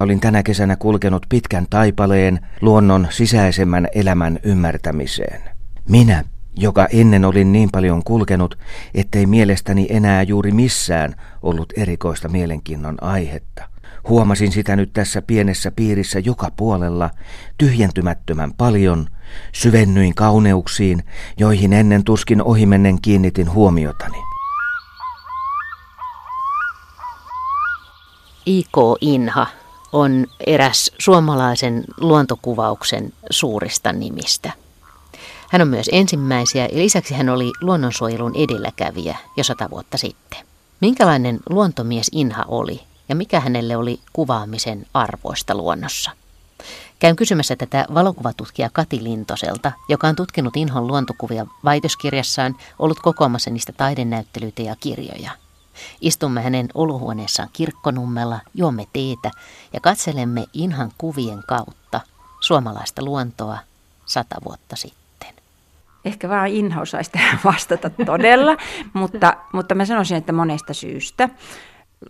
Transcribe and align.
olin 0.00 0.20
tänä 0.20 0.42
kesänä 0.42 0.76
kulkenut 0.76 1.26
pitkän 1.28 1.66
taipaleen 1.70 2.46
luonnon 2.60 3.06
sisäisemmän 3.10 3.88
elämän 3.94 4.38
ymmärtämiseen. 4.42 5.40
Minä, 5.88 6.24
joka 6.56 6.86
ennen 6.92 7.24
olin 7.24 7.52
niin 7.52 7.68
paljon 7.72 8.02
kulkenut, 8.04 8.58
ettei 8.94 9.26
mielestäni 9.26 9.86
enää 9.90 10.22
juuri 10.22 10.52
missään 10.52 11.14
ollut 11.42 11.72
erikoista 11.76 12.28
mielenkiinnon 12.28 12.96
aihetta. 13.00 13.68
Huomasin 14.08 14.52
sitä 14.52 14.76
nyt 14.76 14.92
tässä 14.92 15.22
pienessä 15.22 15.70
piirissä 15.70 16.18
joka 16.18 16.50
puolella, 16.56 17.10
tyhjentymättömän 17.58 18.52
paljon, 18.52 19.06
syvennyin 19.52 20.14
kauneuksiin, 20.14 21.02
joihin 21.38 21.72
ennen 21.72 22.04
tuskin 22.04 22.42
ohimennen 22.42 23.00
kiinnitin 23.02 23.52
huomiotani. 23.52 24.18
I.K. 28.46 28.76
Inha 29.00 29.46
on 29.92 30.26
eräs 30.46 30.92
suomalaisen 30.98 31.84
luontokuvauksen 32.00 33.12
suurista 33.30 33.92
nimistä. 33.92 34.52
Hän 35.50 35.62
on 35.62 35.68
myös 35.68 35.90
ensimmäisiä 35.92 36.62
ja 36.72 36.78
lisäksi 36.78 37.14
hän 37.14 37.28
oli 37.28 37.52
luonnonsuojelun 37.60 38.36
edelläkävijä 38.36 39.18
jo 39.36 39.44
sata 39.44 39.70
vuotta 39.70 39.98
sitten. 39.98 40.40
Minkälainen 40.80 41.40
luontomies 41.48 42.10
Inha 42.12 42.44
oli 42.48 42.80
ja 43.08 43.14
mikä 43.16 43.40
hänelle 43.40 43.76
oli 43.76 44.00
kuvaamisen 44.12 44.86
arvoista 44.94 45.54
luonnossa? 45.54 46.10
Käyn 46.98 47.16
kysymässä 47.16 47.56
tätä 47.56 47.84
valokuvatutkija 47.94 48.70
Kati 48.72 49.04
Lintoselta, 49.04 49.72
joka 49.88 50.08
on 50.08 50.16
tutkinut 50.16 50.56
Inhon 50.56 50.86
luontokuvia 50.86 51.46
väitöskirjassaan, 51.64 52.56
ollut 52.78 53.00
kokoamassa 53.00 53.50
niistä 53.50 53.72
taidenäyttelyitä 53.72 54.62
ja 54.62 54.76
kirjoja. 54.80 55.30
Istumme 56.00 56.42
hänen 56.42 56.68
olohuoneessaan 56.74 57.48
kirkkonummella, 57.52 58.40
juomme 58.54 58.86
teetä 58.92 59.30
ja 59.72 59.80
katselemme 59.80 60.44
Inhan 60.52 60.92
kuvien 60.98 61.42
kautta 61.46 62.00
suomalaista 62.40 63.04
luontoa 63.04 63.58
sata 64.06 64.36
vuotta 64.44 64.76
sitten. 64.76 65.34
Ehkä 66.04 66.28
vaan 66.28 66.48
Inha 66.48 66.80
osaisi 66.80 67.10
tähän 67.10 67.38
vastata 67.52 67.90
todella, 67.90 68.56
mutta, 68.92 69.36
mutta 69.52 69.74
mä 69.74 69.84
sanoisin, 69.84 70.16
että 70.16 70.32
monesta 70.32 70.74
syystä. 70.74 71.28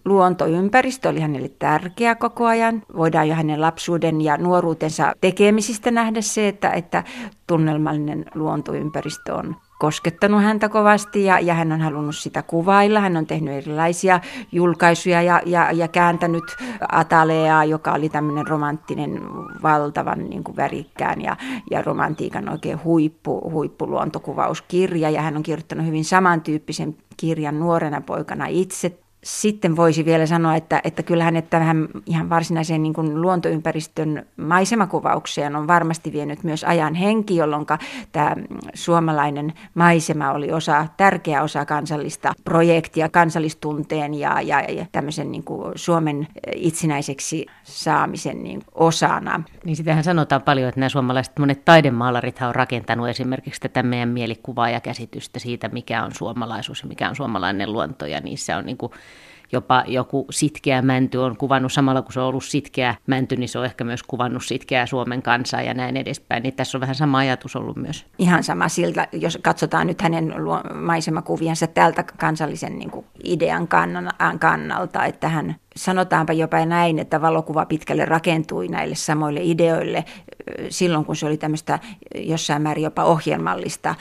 Luontoympäristö 0.05 1.09
oli 1.09 1.20
hänelle 1.20 1.50
tärkeä 1.59 2.14
koko 2.14 2.47
ajan. 2.47 2.83
Voidaan 2.97 3.28
jo 3.28 3.34
hänen 3.34 3.61
lapsuuden 3.61 4.20
ja 4.20 4.37
nuoruutensa 4.37 5.14
tekemisistä 5.20 5.91
nähdä 5.91 6.20
se, 6.20 6.48
että, 6.48 6.70
että 6.70 7.05
tunnelmallinen 7.47 8.25
luontoympäristö 8.34 9.34
on 9.34 9.56
koskettanut 9.81 10.42
häntä 10.42 10.69
kovasti 10.69 11.25
ja, 11.25 11.39
ja 11.39 11.55
hän 11.55 11.73
on 11.73 11.81
halunnut 11.81 12.17
sitä 12.17 12.42
kuvailla. 12.42 13.00
Hän 13.00 13.17
on 13.17 13.27
tehnyt 13.27 13.55
erilaisia 13.55 14.20
julkaisuja 14.53 15.22
ja, 15.22 15.42
ja, 15.47 15.72
ja 15.72 15.89
kääntänyt 15.89 16.45
Ataleaa, 16.92 17.64
joka 17.64 17.92
oli 17.92 18.09
tämmöinen 18.09 18.47
romanttinen, 18.47 19.20
valtavan 19.62 20.31
niin 20.31 20.45
kuin 20.45 20.56
värikkään 20.56 21.20
ja, 21.20 21.37
ja 21.70 21.83
romantiikan 21.83 22.48
oikein 22.48 22.84
huippu, 22.84 23.50
huippuluontokuvauskirja. 23.50 25.11
Ja 25.11 25.22
hän 25.22 25.37
on 25.37 25.42
kirjoittanut 25.42 25.87
hyvin 25.87 26.05
samantyyppisen 26.05 26.97
kirjan 27.17 27.61
nuorena 27.61 28.00
poikana 28.00 28.47
itse 28.47 28.98
sitten 29.24 29.76
voisi 29.76 30.04
vielä 30.04 30.26
sanoa, 30.26 30.56
että, 30.56 30.80
että 30.84 31.02
kyllähän 31.02 31.36
että 31.36 31.50
tähän 31.50 31.88
ihan 32.06 32.30
varsinaiseen 32.30 32.82
niin 32.82 33.22
luontoympäristön 33.22 34.26
maisemakuvaukseen 34.36 35.56
on 35.56 35.66
varmasti 35.66 36.12
vienyt 36.12 36.44
myös 36.44 36.64
ajan 36.64 36.94
henki, 36.94 37.36
jolloin 37.36 37.66
tämä 38.12 38.36
suomalainen 38.74 39.52
maisema 39.74 40.32
oli 40.32 40.52
osa, 40.52 40.86
tärkeä 40.96 41.42
osa 41.42 41.64
kansallista 41.64 42.32
projektia 42.44 43.08
kansallistunteen 43.08 44.14
ja, 44.14 44.41
ja, 44.41 44.60
ja 44.60 44.86
tämmöisen 44.92 45.32
niin 45.32 45.44
kuin 45.44 45.72
Suomen 45.74 46.28
itsenäiseksi 46.54 47.46
saamisen 47.62 48.42
niin 48.42 48.62
osana. 48.74 49.42
Niin 49.64 49.76
sitähän 49.76 50.04
sanotaan 50.04 50.42
paljon, 50.42 50.68
että 50.68 50.80
nämä 50.80 50.88
suomalaiset 50.88 51.38
monet 51.38 51.64
taidemaalarit 51.64 52.42
on 52.42 52.54
rakentanut 52.54 53.08
esimerkiksi 53.08 53.60
tätä 53.60 53.82
meidän 53.82 54.08
mielikuvaa 54.08 54.70
ja 54.70 54.80
käsitystä 54.80 55.38
siitä, 55.38 55.69
mikä 55.69 56.04
on 56.04 56.14
suomalaisuus 56.14 56.82
ja 56.82 56.88
mikä 56.88 57.09
on 57.09 57.16
suomalainen 57.16 57.72
luonto 57.72 58.06
ja 58.06 58.20
niissä 58.20 58.56
on 58.56 58.66
niin 58.66 58.76
kuin 58.76 58.92
jopa 59.53 59.84
joku 59.87 60.27
sitkeä 60.31 60.83
mänty 60.83 61.19
on 61.19 61.37
kuvannut 61.37 61.72
samalla 61.72 62.03
kun 62.03 62.12
se 62.12 62.21
on 62.21 62.27
ollut 62.27 62.44
sitkeä 62.44 62.94
mänty, 63.06 63.37
niin 63.37 63.49
se 63.49 63.59
on 63.59 63.65
ehkä 63.65 63.84
myös 63.84 64.03
kuvannut 64.03 64.44
sitkeää 64.44 64.87
Suomen 64.87 65.22
kansaa 65.22 65.62
ja 65.62 65.75
näin 65.75 65.97
edespäin. 65.97 66.43
Niin 66.43 66.55
tässä 66.55 66.78
on 66.78 66.81
vähän 66.81 66.94
sama 66.94 67.19
ajatus 67.19 67.56
ollut 67.56 67.77
myös. 67.77 68.06
Ihan 68.19 68.44
sama 68.44 68.69
siltä, 68.69 69.09
jos 69.12 69.39
katsotaan 69.43 69.87
nyt 69.87 70.03
hänen 70.03 70.34
maisemakuviansa 70.75 71.66
tältä 71.66 72.03
kansallisen 72.03 72.78
niin 72.78 72.91
kuin 72.91 73.06
idean 73.25 73.69
kannalta, 74.39 75.05
että 75.05 75.28
hän 75.28 75.56
sanotaanpa 75.76 76.32
jopa 76.32 76.66
näin, 76.66 76.98
että 76.98 77.20
valokuva 77.20 77.66
pitkälle 77.66 78.04
rakentui 78.04 78.69
näille 78.69 78.94
samoille 78.94 79.41
ideoille 79.42 80.04
silloin, 80.69 81.04
kun 81.04 81.16
se 81.16 81.26
oli 81.26 81.36
tämmöistä 81.36 81.78
jossain 82.14 82.62
määrin 82.62 82.84
jopa 82.84 83.04
ohjelmallista 83.04 83.94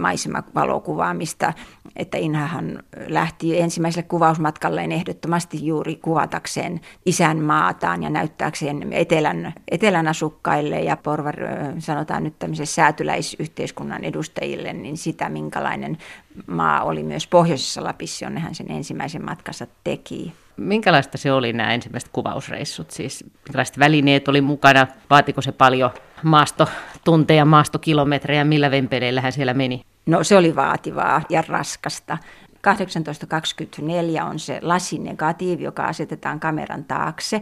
maisemavalokuvaamista, 0.00 1.52
että 1.96 2.18
Inhahan 2.18 2.82
lähti 3.06 3.60
ensimmäiselle 3.60 4.08
kuvausmatkalleen 4.08 4.92
ehdottomasti 4.92 5.66
juuri 5.66 5.96
kuvatakseen 5.96 6.80
isän 7.06 7.40
maataan 7.40 8.02
ja 8.02 8.10
näyttääkseen 8.10 8.92
etelän, 8.92 9.54
etelän 9.70 10.08
asukkaille 10.08 10.80
ja 10.80 10.96
porvar, 10.96 11.36
sanotaan 11.78 12.24
nyt 12.24 12.38
tämmöisen 12.38 12.66
säätyläisyhteiskunnan 12.66 14.04
edustajille, 14.04 14.72
niin 14.72 14.96
sitä 14.96 15.28
minkälainen 15.28 15.98
maa 16.46 16.82
oli 16.82 17.02
myös 17.02 17.26
pohjoisessa 17.26 17.84
Lapissa, 17.84 18.24
jonne 18.24 18.40
hän 18.40 18.54
sen 18.54 18.70
ensimmäisen 18.70 19.24
matkansa 19.24 19.66
teki. 19.84 20.32
Minkälaista 20.56 21.18
se 21.18 21.32
oli 21.32 21.52
nämä 21.52 21.74
ensimmäiset 21.74 22.10
kuvausreissut? 22.12 22.90
Siis 22.90 23.24
minkälaiset 23.44 23.78
välineet 23.78 24.28
oli 24.28 24.40
mukana? 24.40 24.86
Vaatiko 25.10 25.42
se 25.42 25.52
paljon 25.52 25.90
maastotunteja, 26.22 27.44
maastokilometrejä? 27.44 28.44
Millä 28.44 28.70
vempeleillä 28.70 29.20
hän 29.20 29.32
siellä 29.32 29.54
meni? 29.54 29.82
No 30.06 30.24
se 30.24 30.36
oli 30.36 30.56
vaativaa 30.56 31.22
ja 31.30 31.44
raskasta. 31.48 32.18
1824 32.62 34.24
on 34.24 34.38
se 34.38 34.58
lasinegatiivi, 34.62 35.62
joka 35.62 35.84
asetetaan 35.84 36.40
kameran 36.40 36.84
taakse. 36.84 37.40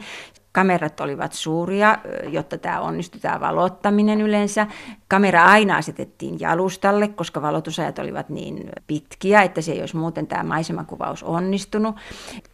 Kamerat 0.54 1.00
olivat 1.00 1.32
suuria, 1.32 1.98
jotta 2.28 2.59
tämä 2.59 2.81
onnistui 2.81 3.20
tämä 3.20 3.41
valottaminen 3.41 4.20
yleensä. 4.20 4.66
Kamera 5.09 5.44
aina 5.44 5.76
asetettiin 5.76 6.41
jalustalle, 6.41 7.09
koska 7.09 7.42
valotusajat 7.42 7.98
olivat 7.98 8.28
niin 8.28 8.70
pitkiä, 8.87 9.43
että 9.43 9.60
se 9.60 9.72
ei 9.72 9.81
olisi 9.81 9.97
muuten 9.97 10.26
tämä 10.26 10.43
maisemakuvaus 10.43 11.22
onnistunut. 11.22 11.97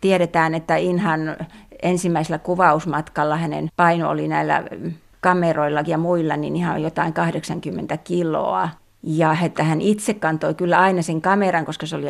Tiedetään, 0.01 0.55
että 0.55 0.77
Inhan 0.77 1.37
ensimmäisellä 1.83 2.39
kuvausmatkalla 2.39 3.37
hänen 3.37 3.69
paino 3.77 4.11
oli 4.11 4.29
näillä 4.29 4.63
kameroilla 5.21 5.81
ja 5.87 5.99
muilla 5.99 6.37
niin 6.37 6.57
ihan 6.57 6.83
jotain 6.83 7.13
80 7.13 7.97
kiloa. 7.97 8.69
Ja 9.03 9.37
että 9.43 9.65
hän 9.65 9.81
itse 9.81 10.15
kantoi 10.15 10.55
kyllä 10.55 10.79
aina 10.79 11.03
sen 11.03 11.21
kameran, 11.21 11.65
koska 11.65 11.87
se 11.87 11.97
oli 11.97 12.07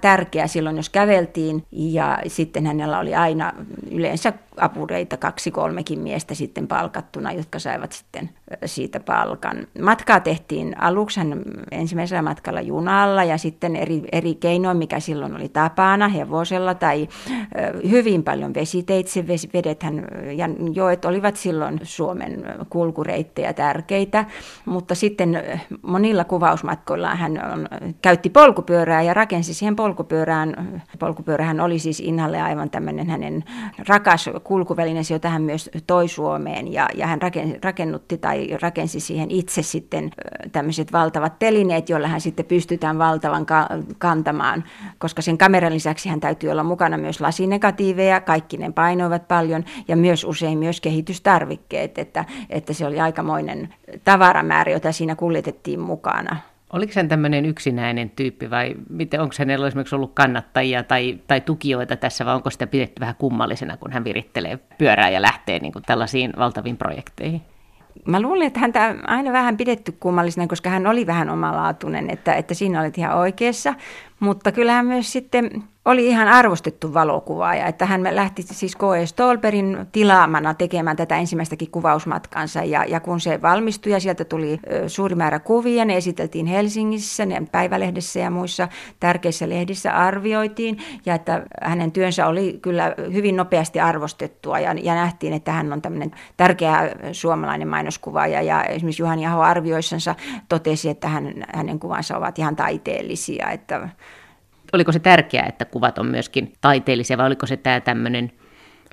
tärkeää 0.00 0.46
silloin, 0.46 0.76
jos 0.76 0.88
käveltiin. 0.88 1.64
Ja 1.72 2.18
sitten 2.26 2.66
hänellä 2.66 2.98
oli 2.98 3.14
aina 3.14 3.52
yleensä 3.90 4.32
apureita, 4.56 5.16
kaksi 5.16 5.50
kolmekin 5.50 5.98
miestä 5.98 6.34
sitten 6.34 6.68
palkattuna, 6.68 7.32
jotka 7.32 7.58
saivat 7.58 7.92
sitten 7.92 8.30
siitä 8.64 9.00
palkan. 9.00 9.66
Matkaa 9.82 10.20
tehtiin 10.20 10.80
aluksi 10.80 11.20
ensimmäisellä 11.70 12.22
matkalla 12.22 12.60
junalla 12.60 13.24
ja 13.24 13.38
sitten 13.38 13.76
eri, 13.76 14.02
eri 14.12 14.34
keinoin, 14.34 14.76
mikä 14.76 15.00
silloin 15.00 15.36
oli 15.36 15.48
tapana, 15.48 16.08
hevosella 16.08 16.74
tai 16.74 17.08
hyvin 17.90 18.24
paljon 18.24 18.54
vesiteitse. 18.54 19.24
Vedethän 19.54 20.06
ja 20.36 20.48
joet 20.72 21.04
olivat 21.04 21.36
silloin 21.36 21.80
Suomen 21.82 22.44
kulkureittejä 22.70 23.52
tärkeitä, 23.52 24.24
mutta 24.64 24.94
sitten 24.94 25.42
monilla 25.82 26.24
kuvausmatkoilla 26.24 27.14
hän 27.14 27.52
on, 27.52 27.68
käytti 28.02 28.30
polkupyörää 28.30 29.02
ja 29.02 29.14
rakensi 29.14 29.54
siihen 29.54 29.76
polkupyörään. 29.76 30.80
Polkupyörähän 30.98 31.60
oli 31.60 31.78
siis 31.78 32.00
Inhalle 32.00 32.40
aivan 32.40 32.70
tämmöinen 32.70 33.10
hänen 33.10 33.44
rakas 33.88 34.30
kulkuväline, 34.44 35.00
jota 35.10 35.28
hän 35.28 35.42
myös 35.42 35.70
toi 35.86 36.08
Suomeen 36.08 36.72
ja, 36.72 36.88
ja 36.94 37.06
hän 37.06 37.20
rakennutti 37.62 38.18
tai 38.18 38.41
rakensi 38.62 39.00
siihen 39.00 39.30
itse 39.30 39.62
sitten 39.62 40.10
tämmöiset 40.52 40.92
valtavat 40.92 41.38
telineet, 41.38 41.88
joilla 41.88 42.08
hän 42.08 42.20
sitten 42.20 42.44
pystytään 42.44 42.98
valtavan 42.98 43.46
ka- 43.46 43.68
kantamaan, 43.98 44.64
koska 44.98 45.22
sen 45.22 45.38
kameran 45.38 45.74
lisäksi 45.74 46.08
hän 46.08 46.20
täytyy 46.20 46.50
olla 46.50 46.64
mukana 46.64 46.98
myös 46.98 47.20
lasinegatiiveja, 47.20 48.20
kaikki 48.20 48.56
ne 48.56 48.72
painoivat 48.72 49.28
paljon 49.28 49.64
ja 49.88 49.96
myös 49.96 50.24
usein 50.24 50.58
myös 50.58 50.80
kehitystarvikkeet, 50.80 51.98
että, 51.98 52.24
että 52.50 52.72
se 52.72 52.86
oli 52.86 53.00
aikamoinen 53.00 53.74
tavaramäärä, 54.04 54.72
jota 54.72 54.92
siinä 54.92 55.14
kuljetettiin 55.14 55.80
mukana. 55.80 56.36
Oliko 56.72 56.92
hän 56.96 57.08
tämmöinen 57.08 57.46
yksinäinen 57.46 58.10
tyyppi 58.10 58.50
vai 58.50 58.74
miten, 58.90 59.20
onko 59.20 59.34
hänellä 59.38 59.66
esimerkiksi 59.66 59.94
ollut 59.94 60.14
kannattajia 60.14 60.82
tai, 60.82 61.18
tai 61.26 61.40
tukijoita 61.40 61.96
tässä 61.96 62.26
vai 62.26 62.34
onko 62.34 62.50
sitä 62.50 62.66
pidetty 62.66 63.00
vähän 63.00 63.14
kummallisena, 63.14 63.76
kun 63.76 63.92
hän 63.92 64.04
virittelee 64.04 64.58
pyörää 64.78 65.10
ja 65.10 65.22
lähtee 65.22 65.58
niin 65.58 65.72
kuin 65.72 65.82
tällaisiin 65.86 66.32
valtaviin 66.38 66.76
projekteihin? 66.76 67.42
Mä 68.06 68.20
luulen, 68.20 68.46
että 68.46 68.60
häntä 68.60 68.94
aina 69.06 69.32
vähän 69.32 69.56
pidetty 69.56 69.92
kummallisena, 69.92 70.46
koska 70.46 70.70
hän 70.70 70.86
oli 70.86 71.06
vähän 71.06 71.30
omalaatuinen, 71.30 72.10
että, 72.10 72.34
että 72.34 72.54
siinä 72.54 72.80
olet 72.80 72.98
ihan 72.98 73.18
oikeassa. 73.18 73.74
Mutta 74.20 74.52
kyllähän 74.52 74.86
myös 74.86 75.12
sitten 75.12 75.50
oli 75.84 76.06
ihan 76.06 76.28
arvostettu 76.28 76.94
valokuvaaja, 76.94 77.66
että 77.66 77.86
hän 77.86 78.08
lähti 78.10 78.42
siis 78.42 78.76
K.E. 78.76 79.06
Stolperin 79.06 79.86
tilaamana 79.92 80.54
tekemään 80.54 80.96
tätä 80.96 81.16
ensimmäistäkin 81.16 81.70
kuvausmatkansa 81.70 82.64
ja, 82.64 82.84
ja 82.84 83.00
kun 83.00 83.20
se 83.20 83.42
valmistui 83.42 83.92
ja 83.92 84.00
sieltä 84.00 84.24
tuli 84.24 84.60
suuri 84.86 85.14
määrä 85.14 85.38
kuvia, 85.38 85.84
ne 85.84 85.96
esiteltiin 85.96 86.46
Helsingissä, 86.46 87.26
ne 87.26 87.42
päivälehdessä 87.52 88.20
ja 88.20 88.30
muissa 88.30 88.68
tärkeissä 89.00 89.48
lehdissä 89.48 89.92
arvioitiin 89.92 90.78
ja 91.06 91.14
että 91.14 91.46
hänen 91.62 91.92
työnsä 91.92 92.26
oli 92.26 92.58
kyllä 92.62 92.94
hyvin 93.12 93.36
nopeasti 93.36 93.80
arvostettua 93.80 94.58
ja, 94.58 94.74
ja 94.82 94.94
nähtiin, 94.94 95.32
että 95.32 95.52
hän 95.52 95.72
on 95.72 95.82
tämmöinen 95.82 96.10
tärkeä 96.36 96.92
suomalainen 97.12 97.68
mainoskuvaaja 97.68 98.42
ja 98.42 98.64
esimerkiksi 98.64 99.02
Juhani 99.02 99.26
Aho 99.26 99.40
arvioissansa 99.40 100.14
totesi, 100.48 100.88
että 100.88 101.08
hän, 101.08 101.32
hänen 101.54 101.78
kuvansa 101.78 102.16
ovat 102.16 102.38
ihan 102.38 102.56
taiteellisia, 102.56 103.50
että 103.50 103.88
oliko 104.72 104.92
se 104.92 104.98
tärkeää, 104.98 105.46
että 105.46 105.64
kuvat 105.64 105.98
on 105.98 106.06
myöskin 106.06 106.52
taiteellisia 106.60 107.18
vai 107.18 107.26
oliko 107.26 107.46
se 107.46 107.56
tämä 107.56 107.80
tämmöinen 107.80 108.32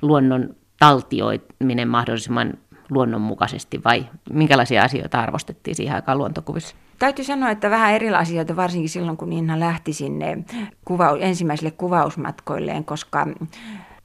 luonnon 0.02 0.56
taltioiminen 0.78 1.88
mahdollisimman 1.88 2.54
luonnonmukaisesti 2.90 3.80
vai 3.84 4.06
minkälaisia 4.32 4.82
asioita 4.82 5.20
arvostettiin 5.20 5.74
siihen 5.74 5.94
aikaan 5.94 6.18
luontokuvissa? 6.18 6.76
Täytyy 6.98 7.24
sanoa, 7.24 7.50
että 7.50 7.70
vähän 7.70 7.92
erilaisia 7.94 8.32
asioita, 8.32 8.56
varsinkin 8.56 8.88
silloin 8.88 9.16
kun 9.16 9.30
Niina 9.30 9.60
lähti 9.60 9.92
sinne 9.92 10.38
kuva- 10.84 11.18
ensimmäisille 11.20 11.70
kuvausmatkoilleen, 11.70 12.84
koska 12.84 13.26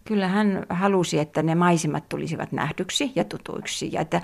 Kyllä 0.08 0.28
hän 0.28 0.66
halusi, 0.70 1.20
että 1.20 1.44
ne 1.44 1.56
maisemat 1.56 2.10
tulisivat 2.10 2.52
nähdyksi 2.52 3.12
ja 3.16 3.24
tutuiksi 3.24 3.90
ja 3.94 4.02
että 4.02 4.22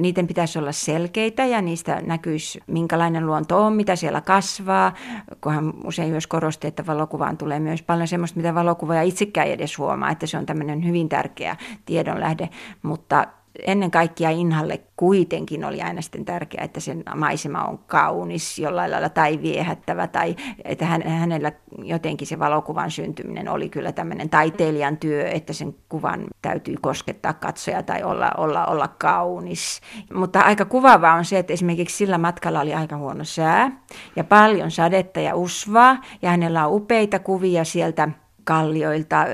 niiden 0.00 0.26
pitäisi 0.26 0.58
olla 0.58 0.72
selkeitä 0.72 1.44
ja 1.44 1.62
niistä 1.62 2.00
näkyisi 2.06 2.60
minkälainen 2.66 3.26
luonto 3.26 3.64
on, 3.64 3.72
mitä 3.72 3.96
siellä 3.96 4.20
kasvaa, 4.20 4.94
kun 5.40 5.52
hän 5.52 5.72
usein 5.84 6.10
myös 6.10 6.26
korosti, 6.26 6.66
että 6.66 6.86
valokuvaan 6.86 7.36
tulee 7.36 7.60
myös 7.60 7.82
paljon 7.82 8.08
sellaista, 8.08 8.36
mitä 8.36 8.54
valokuvaaja 8.54 9.02
itsekään 9.02 9.46
ei 9.46 9.52
edes 9.52 9.78
huomaa, 9.78 10.10
että 10.10 10.26
se 10.26 10.38
on 10.38 10.46
tämmöinen 10.46 10.86
hyvin 10.86 11.08
tärkeä 11.08 11.56
tiedonlähde, 11.84 12.48
mutta 12.82 13.26
ennen 13.66 13.90
kaikkea 13.90 14.30
Inhalle 14.30 14.80
kuitenkin 14.96 15.64
oli 15.64 15.82
aina 15.82 16.02
sitten 16.02 16.24
tärkeää, 16.24 16.64
että 16.64 16.80
sen 16.80 17.02
maisema 17.14 17.64
on 17.64 17.78
kaunis 17.78 18.58
jollain 18.58 18.90
lailla 18.90 19.08
tai 19.08 19.42
viehättävä 19.42 20.06
tai 20.06 20.36
että 20.64 20.86
hän, 20.86 21.02
hänellä 21.02 21.52
jotenkin 21.82 22.26
se 22.26 22.38
valokuvan 22.38 22.90
syntyminen 22.90 23.48
oli 23.48 23.68
kyllä 23.68 23.92
tämmöinen 23.92 24.30
taiteilijan 24.30 24.96
työ, 24.96 25.28
että 25.28 25.52
sen 25.52 25.74
kuvan 25.88 26.24
täytyy 26.42 26.76
koskettaa 26.80 27.32
katsoja 27.32 27.82
tai 27.82 28.02
olla, 28.02 28.30
olla, 28.36 28.66
olla 28.66 28.88
kaunis. 28.88 29.80
Mutta 30.14 30.40
aika 30.40 30.64
kuvaavaa 30.64 31.14
on 31.14 31.24
se, 31.24 31.38
että 31.38 31.52
esimerkiksi 31.52 31.96
sillä 31.96 32.18
matkalla 32.18 32.60
oli 32.60 32.74
aika 32.74 32.96
huono 32.96 33.24
sää 33.24 33.70
ja 34.16 34.24
paljon 34.24 34.70
sadetta 34.70 35.20
ja 35.20 35.34
usvaa 35.34 35.96
ja 36.22 36.30
hänellä 36.30 36.66
on 36.66 36.72
upeita 36.72 37.18
kuvia 37.18 37.64
sieltä 37.64 38.08
kallioilta 38.50 39.24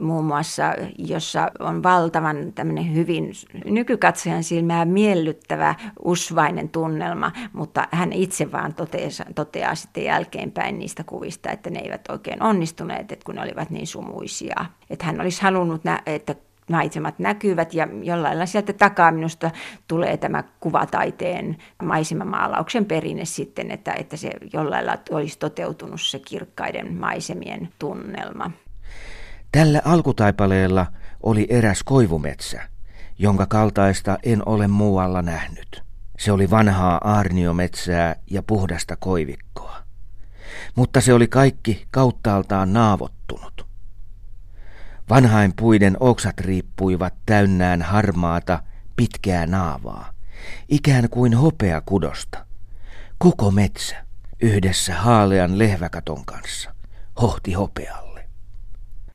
muun 0.00 0.24
muassa, 0.24 0.74
jossa 0.98 1.50
on 1.58 1.82
valtavan 1.82 2.52
tämmöinen 2.52 2.94
hyvin 2.94 3.32
nykykatsojan 3.64 4.44
silmää 4.44 4.84
miellyttävä 4.84 5.74
usvainen 6.04 6.68
tunnelma, 6.68 7.32
mutta 7.52 7.88
hän 7.90 8.12
itse 8.12 8.52
vaan 8.52 8.74
toteaa, 8.74 9.10
toteaa 9.34 9.74
sitten 9.74 10.04
jälkeenpäin 10.04 10.78
niistä 10.78 11.04
kuvista, 11.04 11.50
että 11.50 11.70
ne 11.70 11.78
eivät 11.78 12.08
oikein 12.08 12.42
onnistuneet, 12.42 13.12
että 13.12 13.24
kun 13.24 13.34
ne 13.34 13.42
olivat 13.42 13.70
niin 13.70 13.86
sumuisia. 13.86 14.64
Että 14.90 15.06
hän 15.06 15.20
olisi 15.20 15.42
halunnut, 15.42 15.82
että 16.06 16.34
maisemat 16.68 17.18
näkyvät 17.18 17.74
ja 17.74 17.88
jollain 18.02 18.22
lailla 18.22 18.46
sieltä 18.46 18.72
takaa 18.72 19.12
minusta 19.12 19.50
tulee 19.88 20.16
tämä 20.16 20.44
kuvataiteen 20.60 21.56
maisemamaalauksen 21.82 22.84
perinne 22.84 23.24
sitten, 23.24 23.70
että, 23.70 23.92
että 23.92 24.16
se 24.16 24.30
jollain 24.52 24.86
lailla 24.86 25.02
olisi 25.10 25.38
toteutunut 25.38 26.00
se 26.00 26.18
kirkkaiden 26.18 26.94
maisemien 26.94 27.68
tunnelma. 27.78 28.50
Tällä 29.52 29.82
alkutaipaleella 29.84 30.86
oli 31.22 31.46
eräs 31.50 31.82
koivumetsä, 31.84 32.62
jonka 33.18 33.46
kaltaista 33.46 34.18
en 34.22 34.42
ole 34.46 34.68
muualla 34.68 35.22
nähnyt. 35.22 35.82
Se 36.18 36.32
oli 36.32 36.50
vanhaa 36.50 37.00
aarniometsää 37.04 38.16
ja 38.30 38.42
puhdasta 38.42 38.96
koivikkoa. 38.96 39.76
Mutta 40.74 41.00
se 41.00 41.14
oli 41.14 41.28
kaikki 41.28 41.86
kauttaaltaan 41.90 42.72
naavottunut. 42.72 43.67
Vanhain 45.10 45.52
puiden 45.56 45.96
oksat 46.00 46.40
riippuivat 46.40 47.14
täynnään 47.26 47.82
harmaata, 47.82 48.62
pitkää 48.96 49.46
naavaa, 49.46 50.12
ikään 50.68 51.08
kuin 51.10 51.34
hopea 51.34 51.80
kudosta. 51.80 52.46
Koko 53.18 53.50
metsä, 53.50 53.96
yhdessä 54.42 54.94
haalean 54.94 55.58
lehväkaton 55.58 56.24
kanssa, 56.24 56.74
hohti 57.22 57.52
hopealle. 57.52 58.28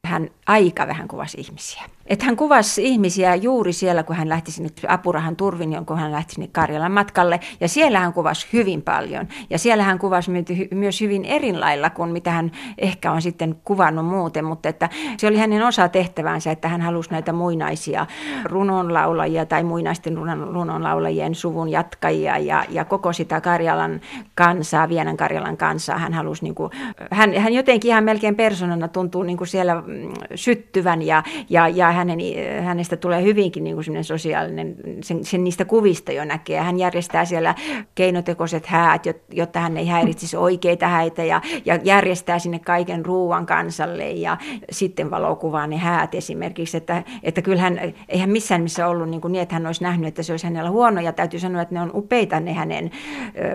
Hän 0.08 0.30
aika 0.48 0.88
vähän 0.88 1.08
kuvasi 1.08 1.38
ihmisiä. 1.42 1.84
Että 2.08 2.26
hän 2.26 2.36
kuvasi 2.36 2.84
ihmisiä 2.84 3.36
juuri 3.36 3.74
siellä, 3.74 4.04
kun 4.04 4.16
hän 4.16 4.30
lähti 4.30 4.52
sinne 4.52 4.70
apurahan 4.88 5.36
turvin, 5.36 5.86
kun 5.86 6.00
hän 6.00 6.12
lähti 6.12 6.34
sinne 6.34 6.50
Karjalan 6.52 6.92
matkalle. 6.92 7.40
Ja 7.60 7.68
siellä 7.68 8.00
hän 8.00 8.14
kuvasi 8.14 8.48
hyvin 8.54 8.82
paljon. 8.82 9.28
Ja 9.50 9.60
siellä 9.60 9.84
hän 9.84 10.00
kuvasi 10.00 10.32
myös 10.72 11.02
hyvin 11.02 11.26
erilailla 11.26 11.90
kuin 11.90 12.10
mitä 12.10 12.32
hän 12.32 12.52
ehkä 12.78 13.12
on 13.12 13.22
sitten 13.22 13.56
kuvannut 13.64 14.06
muuten. 14.06 14.46
Mutta 14.46 14.70
että 14.70 14.90
se 15.18 15.28
oli 15.28 15.38
hänen 15.38 15.66
osa 15.66 15.90
tehtävänsä, 15.90 16.52
että 16.52 16.68
hän 16.68 16.82
halusi 16.82 17.12
näitä 17.12 17.34
muinaisia 17.34 18.06
runonlaulajia 18.46 19.46
tai 19.46 19.64
muinaisten 19.64 20.18
runonlaulajien 20.54 21.36
suvun 21.36 21.70
jatkajia 21.70 22.38
ja, 22.38 22.66
ja 22.70 22.86
koko 22.86 23.14
sitä 23.14 23.42
Karjalan 23.42 24.02
kansaa, 24.36 24.90
Vienan 24.90 25.18
Karjalan 25.18 25.58
kansaa. 25.58 25.98
Hän 25.98 26.14
halusi, 26.14 26.44
niin 26.44 26.56
kuin, 26.56 26.72
hän, 27.12 27.34
hän 27.34 27.54
jotenkin 27.54 27.90
ihan 27.90 28.04
melkein 28.04 28.36
persoonana 28.36 28.88
tuntuu 28.88 29.24
niin 29.24 29.38
kuin 29.38 29.48
siellä 29.48 29.76
mm, 29.76 30.14
syttyvän 30.36 31.02
ja, 31.02 31.24
ja, 31.50 31.68
ja 31.68 31.93
hänen, 31.94 32.20
hänestä 32.64 32.98
tulee 32.98 33.24
hyvinkin 33.24 33.64
niin 33.64 33.76
kuin 33.76 34.04
sosiaalinen, 34.04 34.76
sen, 35.04 35.26
sen 35.26 35.44
niistä 35.44 35.66
kuvista 35.66 36.12
jo 36.12 36.26
näkee. 36.26 36.60
Hän 36.60 36.80
järjestää 36.80 37.26
siellä 37.26 37.56
keinotekoiset 37.96 38.66
häät, 38.66 39.04
jotta 39.32 39.60
hän 39.60 39.78
ei 39.78 39.88
häiritsisi 39.88 40.38
oikeita 40.38 40.88
häitä 40.88 41.24
ja, 41.24 41.42
ja 41.66 41.80
järjestää 41.84 42.40
sinne 42.40 42.60
kaiken 42.60 43.06
ruuan 43.06 43.46
kansalle 43.46 44.10
ja 44.10 44.38
sitten 44.72 45.12
valokuvaa 45.12 45.68
ne 45.68 45.78
häät 45.78 46.16
esimerkiksi, 46.16 46.78
että, 46.78 47.04
että 47.24 47.42
kyllähän 47.42 47.94
eihän 48.10 48.30
missään 48.30 48.62
missä 48.62 48.88
ollut 48.88 49.10
niin, 49.10 49.22
kuin 49.22 49.32
niin, 49.32 49.42
että 49.42 49.56
hän 49.56 49.66
olisi 49.66 49.84
nähnyt, 49.84 50.08
että 50.08 50.24
se 50.24 50.34
olisi 50.34 50.48
hänellä 50.48 50.70
huono. 50.70 51.02
Ja 51.02 51.14
täytyy 51.14 51.40
sanoa, 51.40 51.62
että 51.62 51.76
ne 51.76 51.82
on 51.82 51.92
upeita 51.94 52.40
ne 52.40 52.54
hänen 52.54 52.92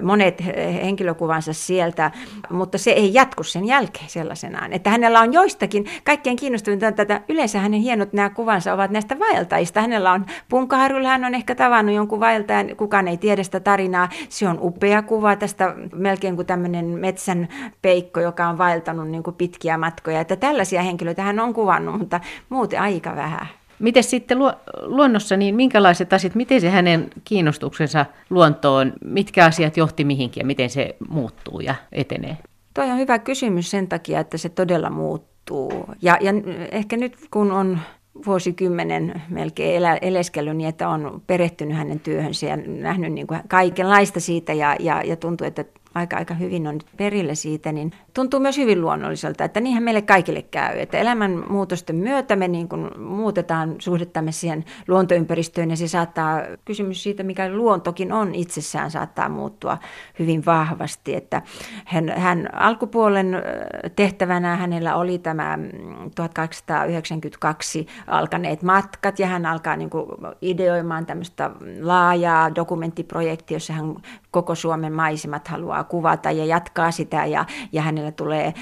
monet 0.02 0.44
henkilökuvansa 0.82 1.52
sieltä, 1.52 2.11
mutta 2.50 2.79
se 2.79 2.90
ei 2.90 3.14
jatku 3.14 3.43
sen 3.43 3.64
jälkeen 3.64 4.08
sellaisenaan, 4.08 4.73
että 4.73 4.90
hänellä 4.90 5.20
on 5.20 5.32
joistakin, 5.32 5.87
kaikkein 6.05 6.37
kiinnostavinta 6.37 6.93
tätä, 6.93 7.20
yleensä 7.29 7.58
hänen 7.58 7.81
hienot 7.81 8.12
nämä 8.12 8.28
kuvansa 8.31 8.73
ovat 8.73 8.91
näistä 8.91 9.19
vaeltajista. 9.19 9.81
Hänellä 9.81 10.13
on 10.13 10.27
Punkaharjulla, 10.49 11.09
hän 11.09 11.25
on 11.25 11.35
ehkä 11.35 11.55
tavannut 11.55 11.95
jonkun 11.95 12.21
vaeltajan, 12.21 12.76
kukaan 12.76 13.09
ei 13.09 13.17
tiedä 13.17 13.43
sitä 13.43 13.61
tarinaa. 13.61 14.09
Se 14.29 14.49
on 14.49 14.59
upea 14.62 15.02
kuva 15.02 15.37
tästä 15.37 15.75
melkein 15.95 16.37
kuin 16.37 16.47
tämmöinen 16.47 16.87
metsän 16.87 17.49
peikko, 17.83 18.21
joka 18.21 18.49
on 18.49 18.59
vaeltanut 18.59 19.09
niin 19.09 19.23
kuin 19.23 19.37
pitkiä 19.37 19.79
matkoja. 19.79 20.21
Että 20.21 20.37
tällaisia 20.37 20.83
henkilöitä 20.83 21.23
hän 21.23 21.41
on 21.41 21.55
kuvannut, 21.55 21.99
mutta 21.99 22.21
muuten 22.49 22.81
aika 22.81 23.17
vähän. 23.17 23.49
Miten 23.79 24.05
sitten 24.05 24.38
luonnossa, 24.83 25.37
niin 25.37 25.55
minkälaiset 25.55 26.12
asiat, 26.12 26.35
miten 26.35 26.61
se 26.61 26.71
hänen 26.71 27.11
kiinnostuksensa 27.25 28.07
luontoon, 28.31 28.93
mitkä 29.05 29.45
asiat 29.45 29.76
johti 29.76 30.05
mihinkin 30.05 30.41
ja 30.41 30.47
miten 30.47 30.71
se 30.71 30.97
muuttuu 31.09 31.61
ja 31.61 31.75
etenee? 31.93 32.37
Tuo 32.75 32.85
on 32.85 32.99
hyvä 32.99 33.19
kysymys 33.19 33.71
sen 33.71 33.88
takia, 33.88 34.21
että 34.21 34.38
se 34.38 34.49
todella 34.49 34.91
muuttuu 34.91 35.38
muuttuu. 35.50 35.95
Ja, 36.02 36.19
ja 36.21 36.33
ehkä 36.73 36.97
nyt 36.97 37.17
kun 37.31 37.52
on 37.52 37.79
vuosikymmenen 38.27 39.23
melkein 39.29 39.77
elä, 39.77 39.97
eleskellyt 39.97 40.57
niin, 40.57 40.69
että 40.69 40.89
on 40.89 41.23
perehtynyt 41.27 41.77
hänen 41.77 42.01
työhönsä 42.01 42.47
ja 42.47 42.57
nähnyt 42.57 43.13
niin 43.13 43.27
kuin 43.27 43.41
kaikenlaista 43.49 44.21
siitä 44.21 44.53
ja, 44.53 44.77
ja, 44.81 45.03
ja 45.03 45.17
tuntuu, 45.17 45.47
että 45.47 45.65
aika, 45.99 46.17
aika 46.17 46.35
hyvin 46.35 46.67
on 46.67 46.78
perillä 46.97 47.35
siitä, 47.35 47.73
niin 47.73 47.93
tuntuu 48.14 48.40
myös 48.40 48.57
hyvin 48.57 48.81
luonnolliselta, 48.81 49.45
että 49.45 49.61
niinhän 49.61 49.83
meille 49.83 50.02
kaikille 50.02 50.43
käy, 50.43 50.78
että 50.78 50.99
elämän 50.99 51.45
muutosten 51.49 51.97
myötä 51.97 52.37
me 52.37 52.49
niin 52.49 52.69
kuin 52.69 53.00
muutetaan 53.02 53.75
suhdettamme 53.78 54.33
siihen 54.33 54.64
luontoympäristöön 54.88 55.71
ja 55.71 55.76
se 55.76 55.88
saattaa, 55.88 56.40
kysymys 56.64 57.02
siitä 57.02 57.23
mikä 57.23 57.52
luontokin 57.52 58.12
on 58.12 58.35
itsessään 58.35 58.90
saattaa 58.90 59.28
muuttua 59.28 59.78
hyvin 60.19 60.47
vahvasti, 60.47 61.14
että 61.14 61.43
hän, 61.85 62.09
hän 62.17 62.55
alkupuolen 62.55 63.43
tehtävänä 63.97 64.57
hänellä 64.57 64.97
oli 64.97 65.19
tämä 65.19 65.59
1892 66.14 67.87
alkaneet 68.07 68.62
matkat 68.62 69.19
ja 69.19 69.26
hän 69.26 69.47
alkaa 69.47 69.76
niin 69.76 69.90
kuin 69.90 70.07
ideoimaan 70.43 71.07
tämmöistä 71.07 71.50
laajaa 71.81 72.55
dokumenttiprojektia, 72.55 73.55
jossa 73.55 73.73
hän 73.73 73.95
koko 74.31 74.55
Suomen 74.55 74.93
maisemat 74.93 75.49
haluaa 75.49 75.85
kuvata 75.88 76.30
ja 76.30 76.45
jatkaa 76.45 76.90
sitä 76.90 77.26
ja, 77.26 77.45
ja 77.73 77.83
hänellä 77.83 78.12
tulee 78.12 78.54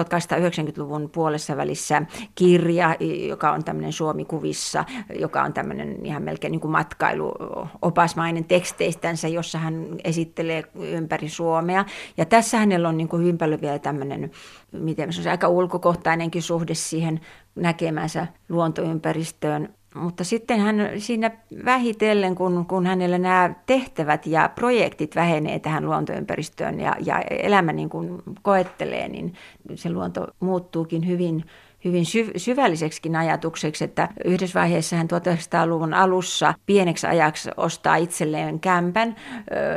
1890-luvun 0.00 1.10
puolessa 1.10 1.56
välissä 1.56 2.02
kirja, 2.34 2.96
joka 3.28 3.52
on 3.52 3.64
tämmöinen 3.64 3.92
Suomi-kuvissa, 3.92 4.84
joka 5.18 5.42
on 5.42 5.52
tämmöinen 5.52 6.06
ihan 6.06 6.22
melkein 6.22 6.50
niin 6.50 6.60
kuin 6.60 6.72
matkailuopasmainen 6.72 8.44
teksteistänsä, 8.44 9.28
jossa 9.28 9.58
hän 9.58 9.86
esittelee 10.04 10.64
ympäri 10.74 11.28
Suomea. 11.28 11.84
Ja 12.16 12.24
tässä 12.24 12.58
hänellä 12.58 12.88
on 12.88 12.96
niin 12.96 13.08
kuin 13.08 13.22
hyvin 13.22 13.38
paljon 13.38 13.60
vielä 13.60 13.78
tämmöinen, 13.78 14.30
miten 14.72 15.12
se 15.12 15.20
on 15.20 15.28
aika 15.28 15.48
ulkokohtainenkin 15.48 16.42
suhde 16.42 16.74
siihen 16.74 17.20
näkemänsä 17.54 18.26
luontoympäristöön 18.48 19.74
mutta 19.94 20.24
sitten 20.24 20.60
hän 20.60 20.90
siinä 20.98 21.30
vähitellen, 21.64 22.34
kun, 22.34 22.66
kun 22.66 22.86
hänellä 22.86 23.18
nämä 23.18 23.54
tehtävät 23.66 24.26
ja 24.26 24.50
projektit 24.54 25.16
vähenee 25.16 25.58
tähän 25.58 25.86
luontoympäristöön 25.86 26.80
ja, 26.80 26.96
ja 27.00 27.20
elämä 27.20 27.72
niin 27.72 27.88
kuin 27.88 28.22
koettelee, 28.42 29.08
niin 29.08 29.34
se 29.74 29.90
luonto 29.90 30.26
muuttuukin 30.40 31.06
hyvin 31.06 31.44
hyvin 31.84 32.04
syvälliseksikin 32.36 33.16
ajatukseksi, 33.16 33.84
että 33.84 34.08
yhdessä 34.24 34.60
vaiheessa 34.60 34.96
hän 34.96 35.08
1900-luvun 35.12 35.94
alussa 35.94 36.54
pieneksi 36.66 37.06
ajaksi 37.06 37.50
ostaa 37.56 37.96
itselleen 37.96 38.60
kämpän 38.60 39.16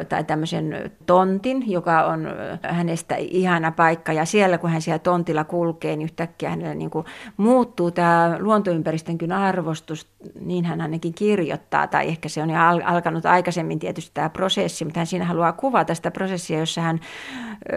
tai 0.09 0.23
tämmöisen 0.23 0.91
tontin, 1.05 1.71
joka 1.71 2.05
on 2.05 2.27
hänestä 2.63 3.15
ihana 3.15 3.71
paikka. 3.71 4.13
Ja 4.13 4.25
siellä, 4.25 4.57
kun 4.57 4.69
hän 4.69 4.81
siellä 4.81 4.99
tontilla 4.99 5.43
kulkee, 5.43 5.95
niin 5.95 6.05
yhtäkkiä 6.05 6.49
hänellä 6.49 6.75
niin 6.75 6.89
kuin 6.89 7.05
muuttuu 7.37 7.91
tämä 7.91 8.37
luontoympäristönkin 8.39 9.31
arvostus, 9.31 10.07
niin 10.39 10.65
hän 10.65 10.81
ainakin 10.81 11.13
kirjoittaa, 11.13 11.87
tai 11.87 12.07
ehkä 12.07 12.29
se 12.29 12.41
on 12.41 12.49
jo 12.49 12.55
alkanut 12.85 13.25
aikaisemmin 13.25 13.79
tietysti 13.79 14.11
tämä 14.13 14.29
prosessi, 14.29 14.85
mutta 14.85 14.99
hän 14.99 15.07
siinä 15.07 15.25
haluaa 15.25 15.53
kuvata 15.53 15.95
sitä 15.95 16.11
prosessia, 16.11 16.59
jossa 16.59 16.81
hän 16.81 16.99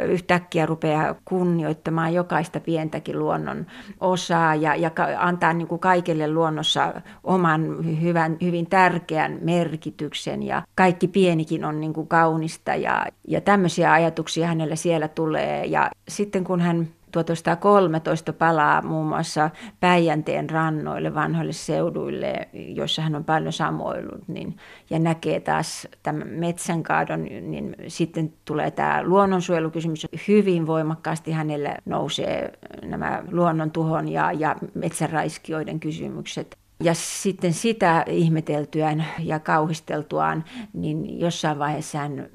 yhtäkkiä 0.05 0.67
rupeaa 0.67 1.15
kunnioittamaan 1.25 2.15
jokaista 2.15 2.61
pientäkin 2.61 3.19
luonnon 3.19 3.67
osaa 4.01 4.20
ja, 4.61 4.75
ja 4.75 4.91
antaa 5.19 5.53
niin 5.53 5.69
kuin 5.69 5.79
kaikille 5.79 6.33
luonnossa 6.33 6.95
oman 7.25 7.77
hyvän, 8.01 8.37
hyvin 8.43 8.67
tärkeän 8.67 9.39
merkityksen. 9.41 10.43
Ja 10.43 10.63
kaikki 10.75 11.09
pienikin 11.09 11.65
on 11.65 11.81
niin 11.81 11.93
kuin 11.93 12.09
kaunista 12.09 12.75
ja, 12.75 13.07
ja 13.29 13.41
tämmöisiä 13.41 13.93
ajatuksia 13.93 14.47
hänellä 14.47 14.77
siellä 14.77 15.09
tulee. 15.09 15.65
Ja 15.65 15.91
sitten 16.09 16.45
kun 16.45 16.61
hän 16.61 16.89
1913 17.13 18.33
palaa 18.33 18.83
muun 18.83 19.07
muassa 19.07 19.51
Päijänteen 19.81 20.51
rannoille, 20.51 21.15
vanhoille 21.15 21.53
seuduille, 21.53 22.49
joissa 22.53 23.03
hän 23.03 23.15
on 23.15 23.25
paljon 23.25 23.53
samoillut, 23.53 24.29
niin, 24.29 24.57
ja 24.91 24.99
näkee 24.99 25.41
taas 25.41 25.89
tämän 26.03 26.29
metsänkaadon, 26.29 27.25
niin 27.25 27.77
sitten 27.89 28.33
tulee 28.45 28.71
tämä 28.71 29.03
luonnonsuojelukysymys. 29.05 30.07
Hyvin 30.29 30.67
voimakkaasti 30.67 31.33
hänelle 31.33 31.77
nousee 31.85 32.53
nämä 32.83 33.23
luonnontuhon 33.31 34.09
ja, 34.09 34.33
ja 34.33 34.57
metsänraiskioiden 34.75 35.81
kysymykset. 35.81 36.60
Ja 36.83 36.95
sitten 36.95 37.53
sitä 37.53 38.05
ihmeteltyään 38.07 39.07
ja 39.19 39.39
kauhisteltuaan, 39.39 40.45
niin 40.73 41.21
jossain 41.21 41.59
vaiheessa 41.59 41.99
hän, 41.99 42.29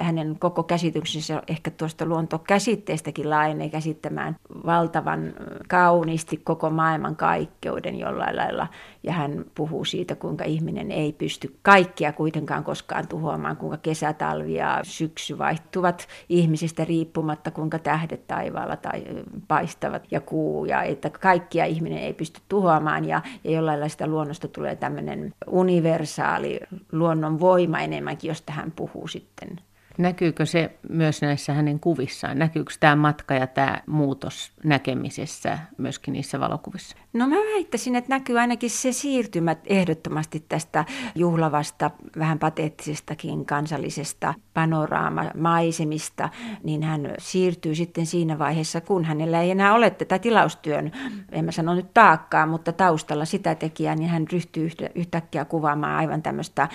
hänen 0.00 0.36
koko 0.38 0.62
käsityksensä 0.62 1.42
ehkä 1.48 1.70
tuosta 1.70 2.06
luontokäsitteestäkin 2.06 3.30
laajenee 3.30 3.68
käsittämään 3.68 4.36
valtavan 4.66 5.34
kauniisti 5.68 6.36
koko 6.36 6.70
maailman 6.70 7.16
kaikkeuden 7.16 7.98
jollain 7.98 8.36
lailla. 8.36 8.66
Ja 9.02 9.12
hän 9.12 9.44
puhuu 9.54 9.84
siitä, 9.84 10.14
kuinka 10.14 10.44
ihminen 10.44 10.90
ei 10.90 11.12
pysty 11.12 11.56
kaikkia 11.62 12.12
kuitenkaan 12.12 12.64
koskaan 12.64 13.08
tuhoamaan, 13.08 13.56
kuinka 13.56 13.76
kesä, 13.76 14.12
talvi 14.12 14.54
ja 14.54 14.80
syksy 14.82 15.38
vaihtuvat 15.38 16.08
ihmisistä 16.28 16.84
riippumatta, 16.84 17.50
kuinka 17.50 17.78
tähdet 17.78 18.26
taivaalla 18.26 18.76
tai 18.76 19.04
paistavat 19.48 20.02
ja 20.10 20.20
kuu. 20.20 20.64
Ja 20.64 20.82
että 20.82 21.10
kaikkia 21.10 21.64
ihminen 21.64 21.98
ei 21.98 22.12
pysty 22.12 22.40
tuhoamaan 22.48 23.04
ja, 23.04 23.22
ja 23.44 23.50
jollain 23.50 23.80
sitä 23.92 24.06
luonnosta 24.06 24.48
tulee 24.48 24.76
tämmöinen 24.76 25.34
universaali 25.46 26.60
luonnon 26.92 27.40
voima 27.40 27.80
enemmänkin, 27.80 28.28
josta 28.28 28.52
hän 28.52 28.72
puhuu 28.72 29.08
sitten 29.08 29.60
Näkyykö 29.98 30.46
se 30.46 30.78
myös 30.88 31.22
näissä 31.22 31.52
hänen 31.52 31.80
kuvissaan? 31.80 32.38
Näkyykö 32.38 32.72
tämä 32.80 32.96
matka 32.96 33.34
ja 33.34 33.46
tämä 33.46 33.80
muutos 33.86 34.52
näkemisessä 34.64 35.58
myöskin 35.78 36.12
niissä 36.12 36.40
valokuvissa? 36.40 36.96
No 37.12 37.26
mä 37.26 37.36
väittäisin, 37.36 37.96
että 37.96 38.08
näkyy 38.08 38.38
ainakin 38.38 38.70
se 38.70 38.92
siirtymä 38.92 39.56
ehdottomasti 39.66 40.44
tästä 40.48 40.84
juhlavasta, 41.14 41.90
vähän 42.18 42.38
pateettisestakin 42.38 43.46
kansallisesta 43.46 44.34
panoraamamaisemista, 44.54 46.28
niin 46.62 46.82
hän 46.82 47.14
siirtyy 47.18 47.74
sitten 47.74 48.06
siinä 48.06 48.38
vaiheessa, 48.38 48.80
kun 48.80 49.04
hänellä 49.04 49.40
ei 49.40 49.50
enää 49.50 49.74
ole 49.74 49.90
tätä 49.90 50.18
tilaustyön, 50.18 50.92
en 51.32 51.44
mä 51.44 51.52
sano 51.52 51.74
nyt 51.74 51.94
taakkaa, 51.94 52.46
mutta 52.46 52.72
taustalla 52.72 53.24
sitä 53.24 53.54
tekijää, 53.54 53.94
niin 53.94 54.10
hän 54.10 54.26
ryhtyy 54.32 54.68
yhtäkkiä 54.94 55.44
kuvaamaan 55.44 55.96
aivan 55.96 56.22
tämmöistä 56.22 56.68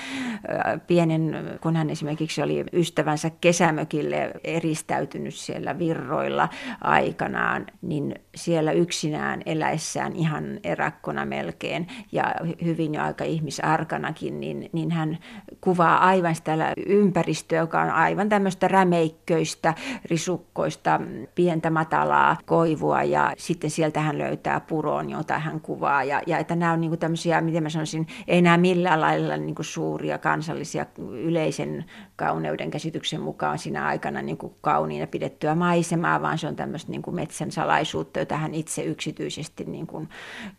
pienen, 0.88 1.36
kun 1.62 1.76
hän 1.76 1.90
esimerkiksi 1.90 2.42
oli 2.42 2.66
ystävänsä 3.14 3.38
kesämökille 3.42 4.32
eristäytynyt 4.44 5.36
siellä 5.36 5.80
virroilla 5.80 6.50
aikanaan, 6.82 7.66
niin 7.82 8.16
siellä 8.36 8.72
yksinään 8.72 9.42
eläessään 9.46 10.16
ihan 10.16 10.60
erakkona 10.64 11.26
melkein 11.26 11.88
ja 12.12 12.36
hyvin 12.64 12.94
jo 12.94 13.02
aika 13.02 13.24
ihmisarkanakin, 13.24 14.40
niin, 14.40 14.70
niin 14.74 14.92
hän 14.92 15.18
kuvaa 15.62 15.98
aivan 15.98 16.36
sitä 16.36 16.74
ympäristöä, 16.86 17.60
joka 17.60 17.82
on 17.82 17.90
aivan 17.90 18.30
tämmöistä 18.30 18.68
rämeikköistä, 18.68 19.74
risukkoista, 20.06 21.02
pientä 21.36 21.70
matalaa 21.70 22.38
koivua 22.46 23.04
ja 23.04 23.34
sitten 23.38 23.70
sieltä 23.70 24.02
hän 24.02 24.18
löytää 24.18 24.60
puron, 24.60 25.10
jota 25.10 25.40
hän 25.40 25.62
kuvaa. 25.62 26.04
Ja, 26.04 26.22
ja 26.28 26.38
että 26.38 26.56
nämä 26.56 26.72
on 26.72 26.82
niin 26.82 27.00
tämmöisiä, 27.00 27.42
miten 27.42 27.64
mä 27.64 27.70
sanoisin, 27.70 28.08
ei 28.28 28.42
nämä 28.42 28.58
millään 28.58 29.02
lailla 29.02 29.38
niin 29.38 29.56
suuria 29.62 30.18
kansallisia 30.18 30.86
yleisen 31.12 31.86
kauneuden 32.16 32.72
käsityksen 32.98 33.22
mukaan 33.22 33.58
siinä 33.58 33.86
aikana 33.86 34.22
niin 34.22 34.38
kuin 34.38 34.54
kauniina 34.62 35.08
pidettyä 35.08 35.56
maisemaa, 35.56 36.22
vaan 36.22 36.38
se 36.38 36.48
on 36.48 36.56
tämmöistä 36.56 36.92
niin 36.92 37.02
kuin 37.02 37.16
metsän 37.16 37.52
salaisuutta, 37.52 38.20
jota 38.20 38.38
hän 38.38 38.54
itse 38.54 38.84
yksityisesti, 38.84 39.66
niin 39.66 39.88
kuin, 39.88 40.10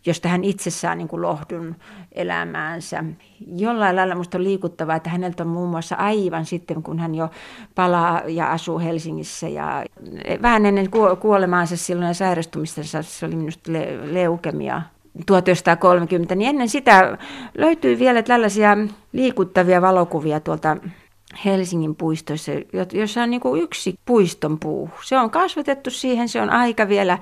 josta 0.07 0.28
hän 0.28 0.45
itse 0.45 0.71
saa 0.71 0.95
niin 0.95 1.09
kuin 1.09 1.23
lohdun 1.23 1.75
elämäänsä. 2.12 3.04
Jollain 3.57 3.97
lailla 3.97 4.14
minusta 4.14 4.38
on 4.38 4.45
liikuttavaa, 4.45 4.97
että 4.97 5.11
häneltä 5.11 5.42
on 5.42 5.49
muun 5.49 5.68
muassa 5.71 5.97
aivan 5.97 6.47
sitten, 6.47 6.83
kun 6.83 6.99
hän 6.99 7.14
jo 7.14 7.30
palaa 7.75 8.23
ja 8.26 8.52
asuu 8.52 8.78
Helsingissä 8.78 9.49
ja 9.49 9.85
vähän 10.42 10.66
ennen 10.66 10.90
kuolemaansa 11.21 11.76
silloin 11.76 12.09
ja 12.09 12.14
sairastumistensa, 12.14 13.02
se 13.02 13.26
oli 13.26 13.37
minusta 13.37 13.73
le- 13.73 14.14
leukemia 14.14 14.83
1930, 15.26 16.35
niin 16.35 16.49
ennen 16.49 16.68
sitä 16.68 17.18
löytyy 17.59 17.99
vielä 17.99 18.23
tällaisia 18.23 18.76
liikuttavia 19.12 19.83
valokuvia 19.83 20.40
tuolta 20.40 20.76
Helsingin 21.44 21.97
puistoissa, 21.97 22.52
jossa 22.92 23.23
on 23.23 23.30
niin 23.30 23.40
kuin 23.40 23.62
yksi 23.62 23.99
puiston 24.06 24.58
puu. 24.58 24.90
Se 25.04 25.18
on 25.18 25.30
kasvatettu 25.30 25.90
siihen, 25.90 26.28
se 26.28 26.42
on 26.42 26.50
aika 26.50 26.88
vielä 26.88 27.18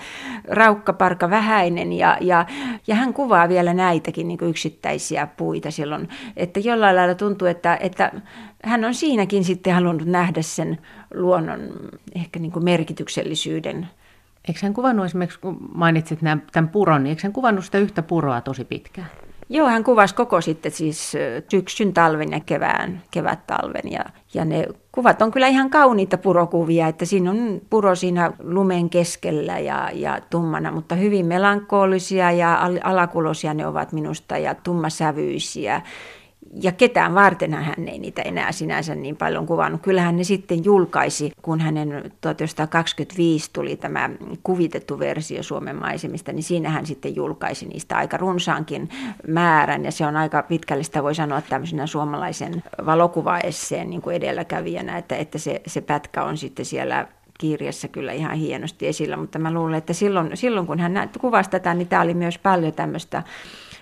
raukkaparka 0.49 1.31
vähäinen 1.31 1.93
ja, 1.93 2.19
ja, 2.21 2.47
ja 2.87 2.95
hän 2.95 3.13
kuvaa 3.13 3.49
vielä 3.49 3.75
näitäkin 3.75 4.29
niin 4.29 4.39
kuin 4.39 4.51
yksittäisiä 4.51 5.27
puita 5.27 5.71
silloin. 5.71 6.09
Että 6.37 6.61
jollain 6.61 6.97
lailla 6.97 7.15
tuntuu, 7.15 7.49
että, 7.49 7.79
että 7.81 8.13
hän 8.65 8.85
on 8.85 8.95
siinäkin 8.95 9.45
sitten 9.45 9.75
halunnut 9.75 10.09
nähdä 10.09 10.43
sen 10.43 10.79
luonnon 11.15 11.61
ehkä 12.15 12.39
niin 12.39 12.53
kuin 12.53 12.65
merkityksellisyyden. 12.65 13.89
Eikö 14.49 14.61
hän 14.63 14.75
kuvannut 14.75 15.07
esimerkiksi, 15.07 15.41
kun 15.41 15.57
mainitsit 15.75 16.19
tämän 16.53 16.69
puron, 16.69 17.03
niin 17.03 17.11
eikö 17.11 17.23
hän 17.23 17.33
kuvannut 17.33 17.65
sitä 17.65 17.79
yhtä 17.79 18.03
puroa 18.03 18.41
tosi 18.41 18.65
pitkään? 18.65 19.09
Joo, 19.49 19.69
hän 19.69 19.85
kuvasi 19.85 20.15
koko 20.15 20.41
sitten 20.41 20.73
siis 20.73 21.12
syksyn, 21.50 21.93
talven 21.93 22.33
ja 22.33 22.41
kevään, 22.41 23.03
kevät-talven. 23.11 23.93
Ja, 23.93 24.05
ja 24.35 24.45
ne 24.45 24.67
kuvat 24.93 25.23
on 25.23 25.31
kyllä 25.31 25.47
ihan 25.47 25.71
kauniita 25.71 26.19
purokuvia, 26.19 26.88
että 26.88 27.05
siinä 27.05 27.31
on 27.31 27.61
puro 27.71 27.95
siinä 27.95 28.33
lumen 28.43 28.91
keskellä 28.91 29.59
ja, 29.59 29.91
ja 29.95 30.21
tummana, 30.31 30.73
mutta 30.73 30.95
hyvin 30.95 31.26
melankolisia 31.26 32.31
ja 32.31 32.61
alakulosia 32.85 33.55
ne 33.55 33.67
ovat 33.67 33.93
minusta 33.93 34.38
ja 34.38 34.55
tummasävyisiä 34.55 35.83
ja 36.62 36.73
ketään 36.73 37.15
varten 37.15 37.55
hän 37.55 37.88
ei 37.88 37.99
niitä 37.99 38.23
enää 38.23 38.53
sinänsä 38.53 38.95
niin 38.95 39.17
paljon 39.17 39.47
kuvannut. 39.47 39.83
Kyllähän 39.83 40.17
ne 40.17 40.25
sitten 40.25 40.65
julkaisi, 40.65 41.33
kun 41.43 41.61
hänen 41.61 42.12
1925 42.21 43.50
tuli 43.53 43.76
tämä 43.76 44.11
kuvitettu 44.43 44.99
versio 44.99 45.43
Suomen 45.43 45.76
maisemista, 45.76 46.33
niin 46.33 46.43
siinä 46.43 46.71
hän 46.71 46.87
sitten 46.87 47.17
julkaisi 47.17 47.67
niistä 47.67 47.97
aika 47.97 48.17
runsaankin 48.17 48.88
määrän. 49.26 49.85
Ja 49.85 49.93
se 49.93 50.07
on 50.07 50.17
aika 50.17 50.43
pitkälle 50.43 50.83
sitä 50.83 51.03
voi 51.03 51.15
sanoa 51.15 51.41
tämmöisenä 51.41 51.87
suomalaisen 51.87 52.62
valokuvaesseen 52.87 53.91
niin 53.91 54.03
kuin 54.03 54.17
edelläkävijänä, 54.17 54.99
että, 54.99 55.17
että 55.17 55.38
se, 55.38 55.62
se 55.67 55.81
pätkä 55.81 56.25
on 56.25 56.37
sitten 56.37 56.65
siellä 56.65 57.07
kirjassa 57.38 57.88
kyllä 57.88 58.12
ihan 58.12 58.37
hienosti 58.37 58.87
esillä, 58.87 59.17
mutta 59.17 59.38
mä 59.38 59.53
luulen, 59.53 59.75
että 59.79 59.93
silloin, 59.93 60.37
silloin 60.37 60.67
kun 60.67 60.79
hän 60.79 61.11
kuvasi 61.21 61.50
tätä, 61.50 61.75
niin 61.75 61.88
tämä 61.88 62.03
oli 62.03 62.15
myös 62.15 62.38
paljon 62.38 62.73
tämmöistä 62.73 63.23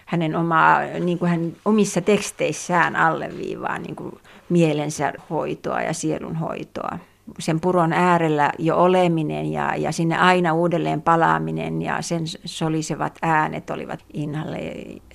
hänen 0.06 0.36
omaa, 0.36 0.80
niin 0.82 1.18
kuin 1.18 1.30
hän 1.30 1.52
omissa 1.64 2.00
teksteissään 2.00 2.96
alleviivaa 2.96 3.78
niin 3.78 3.96
kuin 3.96 4.14
mielensä 4.48 5.12
hoitoa 5.30 5.82
ja 5.82 5.92
sielun 5.92 6.36
hoitoa 6.36 6.98
sen 7.38 7.60
puron 7.60 7.92
äärellä 7.92 8.52
jo 8.58 8.76
oleminen 8.76 9.52
ja, 9.52 9.76
ja 9.76 9.92
sinne 9.92 10.18
aina 10.18 10.52
uudelleen 10.52 11.02
palaaminen 11.02 11.82
ja 11.82 12.02
sen 12.02 12.22
solisevat 12.44 13.18
äänet 13.22 13.70
olivat 13.70 14.04
Inhalle 14.12 14.58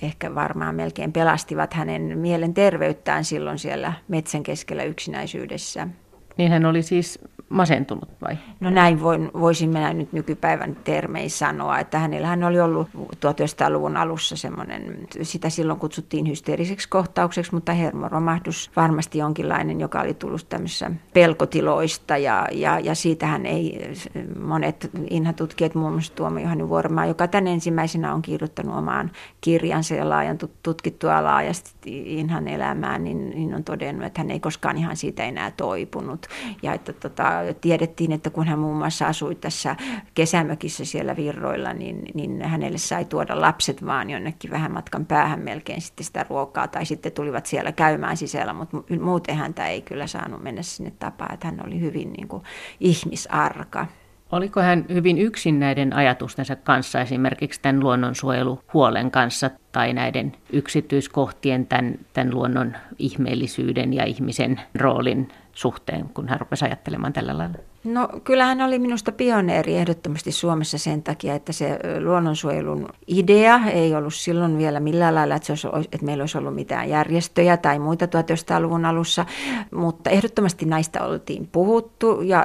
ehkä 0.02 0.34
varmaan 0.34 0.74
melkein 0.74 1.12
pelastivat 1.12 1.74
hänen 1.74 2.18
mielen 2.18 2.54
terveyttään 2.54 3.24
silloin 3.24 3.58
siellä 3.58 3.92
metsän 4.08 4.42
keskellä 4.42 4.82
yksinäisyydessä. 4.82 5.88
Niin 6.36 6.50
hän 6.50 6.66
oli 6.66 6.82
siis 6.82 7.18
masentunut 7.50 8.08
vai? 8.22 8.38
No 8.60 8.70
näin 8.70 9.02
voin, 9.02 9.30
voisin 9.40 9.68
minä 9.68 9.92
nyt 9.92 10.12
nykypäivän 10.12 10.76
termein 10.84 11.30
sanoa, 11.30 11.78
että 11.78 11.98
hänellä 11.98 12.26
hän 12.26 12.44
oli 12.44 12.60
ollut 12.60 12.88
1900-luvun 12.96 13.96
alussa 13.96 14.36
semmoinen, 14.36 15.06
sitä 15.22 15.50
silloin 15.50 15.78
kutsuttiin 15.78 16.28
hysteeriseksi 16.28 16.88
kohtaukseksi, 16.88 17.54
mutta 17.54 17.72
hermoromahdus 17.72 18.70
varmasti 18.76 19.18
jonkinlainen, 19.18 19.80
joka 19.80 20.00
oli 20.00 20.14
tullut 20.14 20.48
tämmöisessä 20.48 20.90
pelkotiloista 21.14 22.16
ja, 22.16 22.46
ja, 22.52 22.78
ja 22.78 22.94
siitähän 22.94 23.46
ei 23.46 23.94
monet 24.42 24.90
inhatutkijat, 25.10 25.74
muun 25.74 25.92
muassa 25.92 26.14
Tuomo 26.14 26.38
Johanni 26.38 26.68
Vuormaa, 26.68 27.06
joka 27.06 27.28
tämän 27.28 27.46
ensimmäisenä 27.46 28.14
on 28.14 28.22
kirjoittanut 28.22 28.76
omaan 28.76 29.10
kirjansa 29.40 29.94
ja 29.94 30.08
laajan 30.08 30.38
tutkittua 30.62 31.24
laajasti 31.24 32.18
inhan 32.18 32.48
elämään, 32.48 33.04
niin, 33.04 33.30
niin 33.30 33.54
on 33.54 33.64
todennut, 33.64 34.06
että 34.06 34.20
hän 34.20 34.30
ei 34.30 34.40
koskaan 34.40 34.76
ihan 34.78 34.96
siitä 34.96 35.24
enää 35.24 35.50
toipunut 35.50 36.26
ja 36.62 36.74
että 36.74 36.92
tota, 36.92 37.39
tiedettiin, 37.60 38.12
että 38.12 38.30
kun 38.30 38.46
hän 38.46 38.58
muun 38.58 38.76
muassa 38.76 39.06
asui 39.06 39.34
tässä 39.34 39.76
kesämökissä 40.14 40.84
siellä 40.84 41.16
virroilla, 41.16 41.72
niin, 41.72 42.02
niin 42.14 42.42
hänelle 42.42 42.78
sai 42.78 43.04
tuoda 43.04 43.40
lapset 43.40 43.86
vaan 43.86 44.10
jonnekin 44.10 44.50
vähän 44.50 44.72
matkan 44.72 45.06
päähän 45.06 45.40
melkein 45.40 45.80
sitten 45.80 46.04
sitä 46.04 46.26
ruokaa, 46.28 46.68
tai 46.68 46.86
sitten 46.86 47.12
tulivat 47.12 47.46
siellä 47.46 47.72
käymään 47.72 48.16
sisällä, 48.16 48.52
mutta 48.52 48.76
muuten 49.00 49.36
häntä 49.36 49.66
ei 49.66 49.82
kyllä 49.82 50.06
saanut 50.06 50.42
mennä 50.42 50.62
sinne 50.62 50.92
tapaan, 50.98 51.34
että 51.34 51.46
hän 51.46 51.66
oli 51.66 51.80
hyvin 51.80 52.12
niin 52.12 52.28
kuin 52.28 52.42
ihmisarka. 52.80 53.86
Oliko 54.32 54.60
hän 54.60 54.84
hyvin 54.88 55.18
yksin 55.18 55.60
näiden 55.60 55.92
ajatustensa 55.92 56.56
kanssa, 56.56 57.00
esimerkiksi 57.00 57.62
tämän 57.62 57.80
luonnonsuojeluhuolen 57.80 59.10
kanssa 59.10 59.50
tai 59.72 59.92
näiden 59.92 60.32
yksityiskohtien, 60.52 61.66
tämän, 61.66 61.98
tämän 62.12 62.34
luonnon 62.34 62.76
ihmeellisyyden 62.98 63.92
ja 63.92 64.04
ihmisen 64.04 64.60
roolin 64.74 65.28
suhteen, 65.52 66.08
kun 66.08 66.28
hän 66.28 66.40
rupesi 66.40 66.64
ajattelemaan 66.64 67.12
tällä 67.12 67.38
lailla? 67.38 67.58
No 67.84 68.08
kyllähän 68.24 68.60
oli 68.60 68.78
minusta 68.78 69.12
pioneeri 69.12 69.76
ehdottomasti 69.76 70.32
Suomessa 70.32 70.78
sen 70.78 71.02
takia, 71.02 71.34
että 71.34 71.52
se 71.52 71.78
luonnonsuojelun 72.00 72.88
idea 73.06 73.60
ei 73.72 73.94
ollut 73.94 74.14
silloin 74.14 74.58
vielä 74.58 74.80
millään 74.80 75.14
lailla, 75.14 75.34
että, 75.34 75.56
se 75.56 75.68
olisi, 75.68 75.88
että 75.92 76.06
meillä 76.06 76.22
olisi 76.22 76.38
ollut 76.38 76.54
mitään 76.54 76.88
järjestöjä 76.88 77.56
tai 77.56 77.78
muita 77.78 78.06
1900-luvun 78.06 78.84
alussa, 78.84 79.26
mutta 79.74 80.10
ehdottomasti 80.10 80.64
näistä 80.64 81.04
oltiin 81.04 81.48
puhuttu 81.52 82.20
ja 82.22 82.44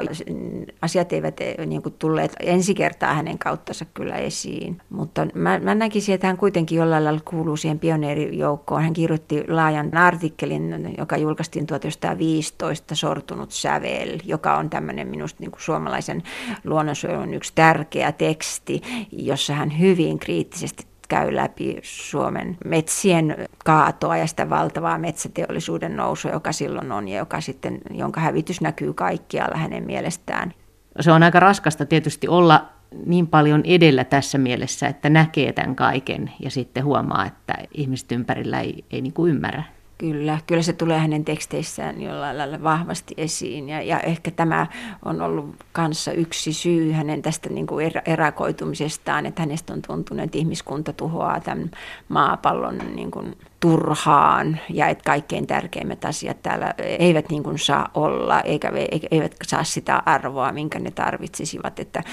asiat 0.81 1.13
eivät 1.13 1.41
e, 1.41 1.65
niin 1.65 1.81
kuin 1.81 1.95
tulleet 1.99 2.35
ensi 2.39 2.73
kertaa 2.73 3.13
hänen 3.13 3.39
kauttansa 3.39 3.85
kyllä 3.93 4.15
esiin. 4.15 4.77
Mutta 4.89 5.27
mä, 5.33 5.59
mä 5.59 5.75
näkisin, 5.75 6.15
että 6.15 6.27
hän 6.27 6.37
kuitenkin 6.37 6.77
jollain 6.77 7.03
lailla 7.03 7.21
kuuluu 7.25 7.57
siihen 7.57 7.79
pioneerijoukkoon. 7.79 8.83
Hän 8.83 8.93
kirjoitti 8.93 9.43
laajan 9.47 9.97
artikkelin, 9.97 10.95
joka 10.97 11.17
julkaistiin 11.17 11.65
1915, 11.65 12.95
Sortunut 12.95 13.51
sävel, 13.51 14.19
joka 14.25 14.57
on 14.57 14.69
tämmöinen 14.69 15.07
minun 15.07 15.24
minusta 15.25 15.43
niin 15.43 15.51
kuin 15.51 15.61
suomalaisen 15.61 16.23
luonnonsuojelun 16.63 17.33
yksi 17.33 17.51
tärkeä 17.55 18.11
teksti, 18.11 18.81
jossa 19.11 19.53
hän 19.53 19.79
hyvin 19.79 20.19
kriittisesti 20.19 20.85
käy 21.07 21.35
läpi 21.35 21.77
Suomen 21.83 22.57
metsien 22.65 23.35
kaatoa 23.65 24.17
ja 24.17 24.27
sitä 24.27 24.49
valtavaa 24.49 24.97
metsäteollisuuden 24.97 25.95
nousua, 25.95 26.31
joka 26.31 26.51
silloin 26.51 26.91
on 26.91 27.07
ja 27.07 27.17
joka 27.17 27.41
sitten, 27.41 27.81
jonka 27.91 28.21
hävitys 28.21 28.61
näkyy 28.61 28.93
kaikkialla 28.93 29.57
hänen 29.57 29.85
mielestään. 29.85 30.53
Se 30.99 31.11
on 31.11 31.23
aika 31.23 31.39
raskasta 31.39 31.85
tietysti 31.85 32.27
olla 32.27 32.69
niin 33.05 33.27
paljon 33.27 33.61
edellä 33.63 34.03
tässä 34.03 34.37
mielessä, 34.37 34.87
että 34.87 35.09
näkee 35.09 35.53
tämän 35.53 35.75
kaiken 35.75 36.31
ja 36.39 36.49
sitten 36.49 36.85
huomaa, 36.85 37.25
että 37.25 37.53
ihmiset 37.73 38.11
ympärillä 38.11 38.59
ei, 38.59 38.85
ei 38.91 39.01
niin 39.01 39.13
kuin 39.13 39.31
ymmärrä. 39.31 39.63
Kyllä, 39.97 40.39
kyllä 40.47 40.61
se 40.61 40.73
tulee 40.73 40.99
hänen 40.99 41.25
teksteissään 41.25 42.01
jollain 42.01 42.37
lailla 42.37 42.63
vahvasti 42.63 43.13
esiin. 43.17 43.69
Ja, 43.69 43.81
ja 43.81 43.99
ehkä 43.99 44.31
tämä 44.31 44.67
on 45.05 45.21
ollut 45.21 45.55
kanssa 45.71 46.11
yksi 46.11 46.53
syy 46.53 46.91
hänen 46.91 47.21
tästä 47.21 47.49
niin 47.49 47.67
kuin 47.67 47.91
erakoitumisestaan, 48.05 49.25
että 49.25 49.41
hänestä 49.41 49.73
on 49.73 49.81
tuntunut, 49.81 50.23
että 50.23 50.37
ihmiskunta 50.37 50.93
tuhoaa 50.93 51.39
tämän 51.39 51.71
maapallon 52.09 52.77
niin 52.95 53.11
kuin 53.11 53.37
turhaan 53.59 54.59
ja 54.69 54.87
että 54.87 55.03
kaikkein 55.03 55.47
tärkeimmät 55.47 56.05
asiat 56.05 56.41
täällä 56.43 56.73
eivät 56.77 57.29
niin 57.29 57.43
kuin 57.43 57.59
saa 57.59 57.89
olla 57.93 58.41
eikä, 58.41 58.71
eivät 59.11 59.35
saa 59.43 59.63
sitä 59.63 60.03
arvoa, 60.05 60.51
minkä 60.51 60.79
ne 60.79 60.91
tarvitsisivat. 60.91 61.79
Että 61.79 62.03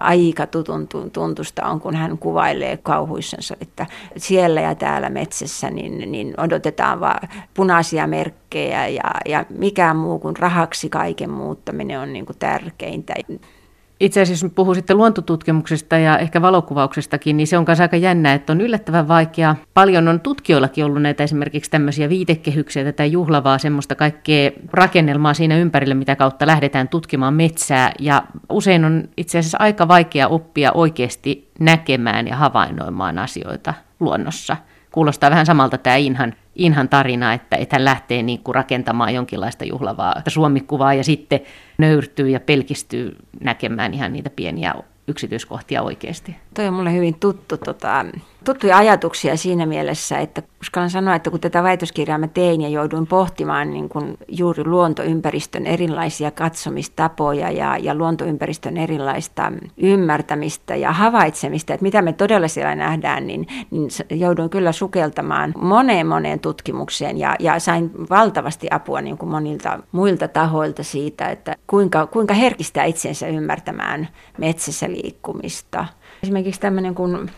aika 0.00 0.46
tutun 0.46 0.88
tuntusta 1.12 1.66
on, 1.66 1.80
kun 1.80 1.94
hän 1.94 2.18
kuvailee 2.18 2.76
kauhuissansa, 2.76 3.56
että 3.60 3.86
siellä 4.16 4.60
ja 4.60 4.74
täällä 4.74 5.10
metsässä 5.10 5.70
niin, 5.70 6.12
niin 6.12 6.34
odotetaan 6.40 7.00
vaan 7.00 7.28
punaisia 7.54 8.06
merkkejä 8.06 8.88
ja, 8.88 9.10
ja 9.26 9.44
mikään 9.48 9.96
muu 9.96 10.18
kuin 10.18 10.36
rahaksi 10.36 10.88
kaiken 10.88 11.30
muuttaminen 11.30 12.00
on 12.00 12.12
niin 12.12 12.26
kuin 12.26 12.38
tärkeintä. 12.38 13.14
Itse 14.00 14.20
asiassa 14.20 14.46
jos 14.46 14.52
puhuu 14.54 14.74
sitten 14.74 14.96
luontotutkimuksesta 14.96 15.98
ja 15.98 16.18
ehkä 16.18 16.42
valokuvauksestakin, 16.42 17.36
niin 17.36 17.46
se 17.46 17.58
on 17.58 17.64
myös 17.66 17.80
aika 17.80 17.96
jännä, 17.96 18.34
että 18.34 18.52
on 18.52 18.60
yllättävän 18.60 19.08
vaikea. 19.08 19.56
Paljon 19.74 20.08
on 20.08 20.20
tutkijoillakin 20.20 20.84
ollut 20.84 21.02
näitä 21.02 21.24
esimerkiksi 21.24 21.70
tämmöisiä 21.70 22.08
viitekehyksiä, 22.08 22.84
tätä 22.84 23.04
juhlavaa 23.04 23.58
semmoista 23.58 23.94
kaikkea 23.94 24.50
rakennelmaa 24.72 25.34
siinä 25.34 25.56
ympärillä, 25.56 25.94
mitä 25.94 26.16
kautta 26.16 26.46
lähdetään 26.46 26.88
tutkimaan 26.88 27.34
metsää. 27.34 27.92
Ja 27.98 28.22
usein 28.50 28.84
on 28.84 29.08
itse 29.16 29.38
asiassa 29.38 29.58
aika 29.60 29.88
vaikea 29.88 30.28
oppia 30.28 30.72
oikeasti 30.72 31.50
näkemään 31.58 32.28
ja 32.28 32.36
havainnoimaan 32.36 33.18
asioita 33.18 33.74
luonnossa. 34.00 34.56
Kuulostaa 34.92 35.30
vähän 35.30 35.46
samalta 35.46 35.78
tämä 35.78 35.96
Inhan 35.96 36.34
Inhan 36.54 36.88
tarina, 36.88 37.32
että, 37.32 37.56
että 37.56 37.76
hän 37.76 37.84
lähtee 37.84 38.22
niin 38.22 38.40
kuin 38.42 38.54
rakentamaan 38.54 39.14
jonkinlaista 39.14 39.64
juhlavaa 39.64 40.14
suomikuvaa 40.28 40.94
ja 40.94 41.04
sitten 41.04 41.40
nöyrtyy 41.78 42.28
ja 42.28 42.40
pelkistyy 42.40 43.16
näkemään 43.40 43.94
ihan 43.94 44.12
niitä 44.12 44.30
pieniä 44.30 44.74
yksityiskohtia 45.08 45.82
oikeasti. 45.82 46.36
Toi 46.54 46.68
on 46.68 46.74
mulle 46.74 46.92
hyvin 46.92 47.14
tuttu 47.20 47.56
tota, 47.56 48.04
tuttuja 48.44 48.76
ajatuksia 48.76 49.36
siinä 49.36 49.66
mielessä, 49.66 50.18
että 50.18 50.42
uskallan 50.60 50.90
sanoa, 50.90 51.14
että 51.14 51.30
kun 51.30 51.40
tätä 51.40 51.62
väitöskirjaa 51.62 52.18
mä 52.18 52.28
tein 52.28 52.60
ja 52.60 52.68
jouduin 52.68 53.06
pohtimaan 53.06 53.70
niin 53.70 53.88
kuin 53.88 54.18
juuri 54.28 54.64
luontoympäristön 54.64 55.66
erilaisia 55.66 56.30
katsomistapoja 56.30 57.50
ja, 57.50 57.78
ja 57.78 57.94
luontoympäristön 57.94 58.76
erilaista 58.76 59.52
ymmärtämistä 59.76 60.76
ja 60.76 60.92
havaitsemista, 60.92 61.74
että 61.74 61.84
mitä 61.84 62.02
me 62.02 62.12
todella 62.12 62.48
siellä 62.48 62.74
nähdään, 62.74 63.26
niin, 63.26 63.46
niin 63.70 63.90
jouduin 64.10 64.50
kyllä 64.50 64.72
sukeltamaan 64.72 65.52
moneen 65.58 66.06
moneen 66.06 66.40
tutkimukseen 66.40 67.18
ja, 67.18 67.36
ja 67.38 67.58
sain 67.58 67.90
valtavasti 68.10 68.68
apua 68.70 69.00
niin 69.00 69.18
kuin 69.18 69.30
monilta 69.30 69.78
muilta 69.92 70.28
tahoilta 70.28 70.82
siitä, 70.82 71.28
että 71.28 71.56
kuinka, 71.66 72.06
kuinka 72.06 72.34
herkistää 72.34 72.84
itsensä 72.84 73.26
ymmärtämään 73.26 74.08
metsässä 74.38 74.88
liikkumista– 74.88 75.86
Esimerkiksi 76.22 76.60
tämmöinen 76.60 76.94
kuin 76.94 77.30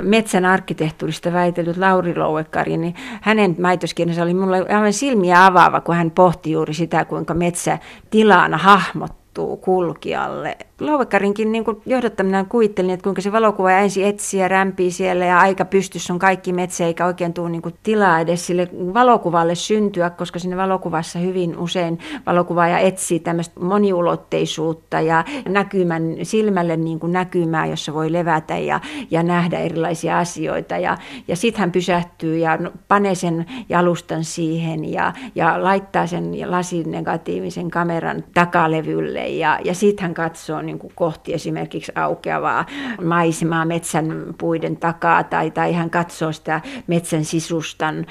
metsän 0.00 0.44
arkkitehtuurista 0.44 1.32
väitellyt 1.32 1.76
Lauri 1.76 2.16
Louekari, 2.16 2.76
niin 2.76 2.94
hänen 3.20 3.56
väitöskirjansa 3.62 4.22
oli 4.22 4.34
mulle 4.34 4.66
aivan 4.68 4.92
silmiä 4.92 5.46
avaava, 5.46 5.80
kun 5.80 5.94
hän 5.94 6.10
pohti 6.10 6.50
juuri 6.50 6.74
sitä, 6.74 7.04
kuinka 7.04 7.34
metsä 7.34 7.78
tilana 8.10 8.58
hahmottuu 8.58 9.56
kulkijalle 9.56 10.58
Lauvekarinkin 10.80 11.52
niin 11.52 11.64
johdottaminen 11.86 12.46
kuvittelin, 12.46 12.90
että 12.90 13.04
kuinka 13.04 13.22
se 13.22 13.32
valokuva 13.32 13.70
ensin 13.70 14.06
etsii 14.06 14.40
ja 14.40 14.48
rämpii 14.48 14.90
siellä 14.90 15.24
ja 15.24 15.38
aika 15.38 15.64
pystyssä 15.64 16.12
on 16.12 16.18
kaikki 16.18 16.52
metsä 16.52 16.86
eikä 16.86 17.06
oikein 17.06 17.34
tule 17.34 17.50
niin 17.50 17.62
tilaa 17.82 18.20
edes 18.20 18.46
sille 18.46 18.68
valokuvalle 18.74 19.54
syntyä, 19.54 20.10
koska 20.10 20.38
sinne 20.38 20.56
valokuvassa 20.56 21.18
hyvin 21.18 21.58
usein 21.58 21.98
valokuvaaja 22.26 22.78
etsii 22.78 23.20
tämmöistä 23.20 23.60
moniulotteisuutta 23.60 25.00
ja 25.00 25.24
näkymän, 25.48 26.02
silmälle 26.22 26.76
niin 26.76 27.00
näkymää, 27.02 27.66
jossa 27.66 27.94
voi 27.94 28.12
levätä 28.12 28.58
ja, 28.58 28.80
ja 29.10 29.22
nähdä 29.22 29.58
erilaisia 29.58 30.18
asioita. 30.18 30.76
Ja, 30.78 30.98
ja 31.28 31.36
sitten 31.36 31.60
hän 31.60 31.72
pysähtyy 31.72 32.38
ja 32.38 32.58
panee 32.88 33.14
sen 33.14 33.46
jalustan 33.68 34.24
siihen 34.24 34.92
ja, 34.92 35.12
ja 35.34 35.62
laittaa 35.62 36.06
sen 36.06 36.50
lasin 36.50 36.90
negatiivisen 36.90 37.70
kameran 37.70 38.24
takalevylle 38.34 39.28
ja, 39.28 39.58
ja 39.64 39.74
sitten 39.74 40.02
hän 40.02 40.14
katsoo 40.14 40.62
niin 40.68 40.78
kuin 40.78 40.92
kohti 40.96 41.34
esimerkiksi 41.34 41.92
aukeavaa 41.94 42.66
maisemaa 43.04 43.64
metsän 43.64 44.34
puiden 44.38 44.76
takaa 44.76 45.24
tai, 45.24 45.50
tai 45.50 45.72
hän 45.72 45.90
katsoo 45.90 46.32
sitä 46.32 46.60
metsän 46.86 47.24
sisustan 47.24 48.06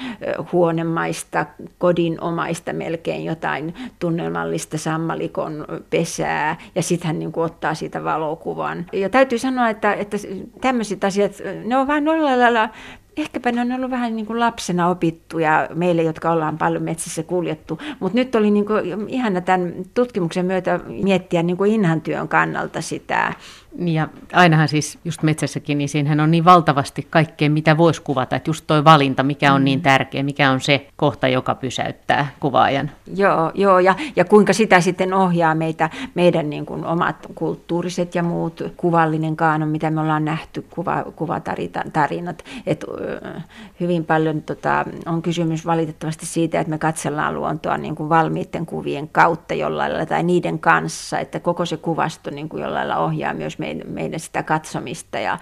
huonemaista, 0.52 1.46
kodinomaista 1.78 2.74
melkein 2.74 3.26
jotain 3.26 3.74
tunnelmallista 4.00 4.78
sammalikon 4.78 5.66
pesää 5.90 6.58
ja 6.76 6.84
sitten 6.84 7.08
hän 7.08 7.20
niin 7.20 7.32
kuin 7.32 7.46
ottaa 7.46 7.74
siitä 7.74 8.04
valokuvan. 8.04 8.86
Ja 8.94 9.10
täytyy 9.10 9.38
sanoa, 9.38 9.70
että, 9.70 9.94
että 9.94 10.18
tämmöiset 10.62 11.04
asiat, 11.04 11.32
ne 11.66 11.78
on 11.78 11.88
vain 11.88 12.06
noilla 12.06 12.40
lailla 12.40 12.70
ehkäpä 13.18 13.52
ne 13.52 13.62
on 13.62 13.72
ollut 13.72 13.92
vähän 13.92 14.16
niin 14.16 14.26
kuin 14.26 14.40
lapsena 14.40 14.88
opittuja 14.90 15.68
meille, 15.74 16.04
jotka 16.04 16.32
ollaan 16.32 16.58
paljon 16.58 16.84
metsissä 16.84 17.24
kuljettu. 17.24 17.80
Mutta 18.00 18.16
nyt 18.18 18.36
oli 18.36 18.52
niin 18.52 18.66
kuin 18.66 19.10
ihana 19.10 19.42
tämän 19.42 19.74
tutkimuksen 19.94 20.46
myötä 20.46 20.80
miettiä 20.88 21.44
niin 21.44 21.58
kuin 21.58 21.72
inhan 21.72 22.02
työn 22.02 22.28
kannalta 22.28 22.82
sitä, 22.82 23.34
ja 23.86 24.08
ainahan 24.34 24.68
siis 24.68 25.00
just 25.06 25.24
metsässäkin, 25.24 25.78
niin 25.78 25.90
siinähän 25.90 26.20
on 26.20 26.32
niin 26.32 26.46
valtavasti 26.46 27.08
kaikkea, 27.10 27.50
mitä 27.50 27.78
voisi 27.78 28.02
kuvata. 28.02 28.36
Että 28.36 28.50
just 28.50 28.64
toi 28.68 28.84
valinta, 28.84 29.24
mikä 29.24 29.54
on 29.54 29.64
niin 29.64 29.80
mm. 29.80 29.84
tärkeä, 29.84 30.24
mikä 30.24 30.52
on 30.52 30.62
se 30.62 30.88
kohta, 30.96 31.28
joka 31.28 31.56
pysäyttää 31.56 32.28
kuvaajan. 32.40 32.92
Joo, 33.16 33.52
joo 33.54 33.80
ja, 33.80 33.96
ja 34.16 34.26
kuinka 34.26 34.54
sitä 34.54 34.82
sitten 34.82 35.14
ohjaa 35.14 35.56
meitä, 35.56 35.90
meidän 36.16 36.50
niin 36.50 36.66
kuin 36.66 36.86
omat 36.86 37.16
kulttuuriset 37.36 38.16
ja 38.16 38.24
muut 38.24 38.62
kuvallinen 38.78 39.36
kaanon, 39.36 39.70
mitä 39.70 39.92
me 39.92 40.02
ollaan 40.02 40.26
nähty, 40.26 40.66
kuva, 40.70 41.04
kuvatarinat. 41.16 42.44
Et, 42.66 42.86
hyvin 43.80 44.06
paljon 44.06 44.42
tota, 44.42 44.86
on 45.06 45.22
kysymys 45.22 45.66
valitettavasti 45.66 46.26
siitä, 46.26 46.60
että 46.60 46.72
me 46.72 46.78
katsellaan 46.78 47.36
luontoa 47.36 47.78
niin 47.78 47.96
kuin 47.96 48.10
valmiiden 48.10 48.66
kuvien 48.66 49.10
kautta 49.10 49.54
jollain 49.54 49.92
lailla 49.92 50.06
tai 50.06 50.24
niiden 50.24 50.60
kanssa, 50.60 51.20
että 51.20 51.40
koko 51.40 51.66
se 51.66 51.78
kuvasto 51.78 52.30
niin 52.30 52.50
kuin 52.50 52.62
jollain 52.64 52.88
lailla 52.88 53.06
ohjaa 53.06 53.34
myös 53.34 53.60
meidän, 53.68 53.94
meidän 53.94 54.20
sitä 54.20 54.44
katsomista 54.44 55.20
ja 55.20 55.38